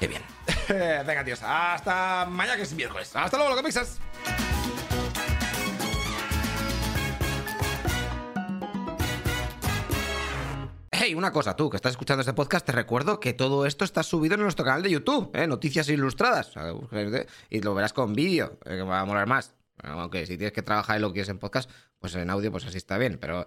Qué 0.00 0.06
bien. 0.06 0.22
Venga, 1.06 1.24
tíos, 1.24 1.40
hasta 1.42 2.26
mañana, 2.26 2.56
que 2.56 2.62
es 2.62 2.72
miércoles. 2.72 3.10
Hasta 3.14 3.36
luego, 3.36 3.50
lo 3.50 3.56
que 3.56 3.62
piensas. 3.62 4.00
Hey, 10.90 11.14
una 11.14 11.32
cosa, 11.32 11.54
tú 11.54 11.70
que 11.70 11.76
estás 11.76 11.92
escuchando 11.92 12.22
este 12.22 12.32
podcast, 12.32 12.66
te 12.66 12.72
recuerdo 12.72 13.20
que 13.20 13.32
todo 13.32 13.66
esto 13.66 13.84
está 13.84 14.02
subido 14.02 14.34
en 14.34 14.40
nuestro 14.40 14.64
canal 14.64 14.82
de 14.82 14.90
YouTube, 14.90 15.30
¿eh? 15.32 15.46
Noticias 15.46 15.88
Ilustradas. 15.88 16.52
Y 17.50 17.60
lo 17.60 17.74
verás 17.74 17.92
con 17.92 18.14
vídeo, 18.14 18.58
eh, 18.64 18.76
que 18.76 18.82
va 18.82 19.00
a 19.00 19.04
molar 19.04 19.26
más. 19.26 19.54
Aunque 19.82 20.26
si 20.26 20.36
tienes 20.36 20.52
que 20.52 20.62
trabajar 20.62 20.98
y 20.98 21.00
lo 21.00 21.12
quieres 21.12 21.28
en 21.28 21.38
podcast, 21.38 21.70
pues 22.00 22.14
en 22.16 22.30
audio, 22.30 22.50
pues 22.50 22.66
así 22.66 22.78
está 22.78 22.98
bien. 22.98 23.18
Pero 23.20 23.46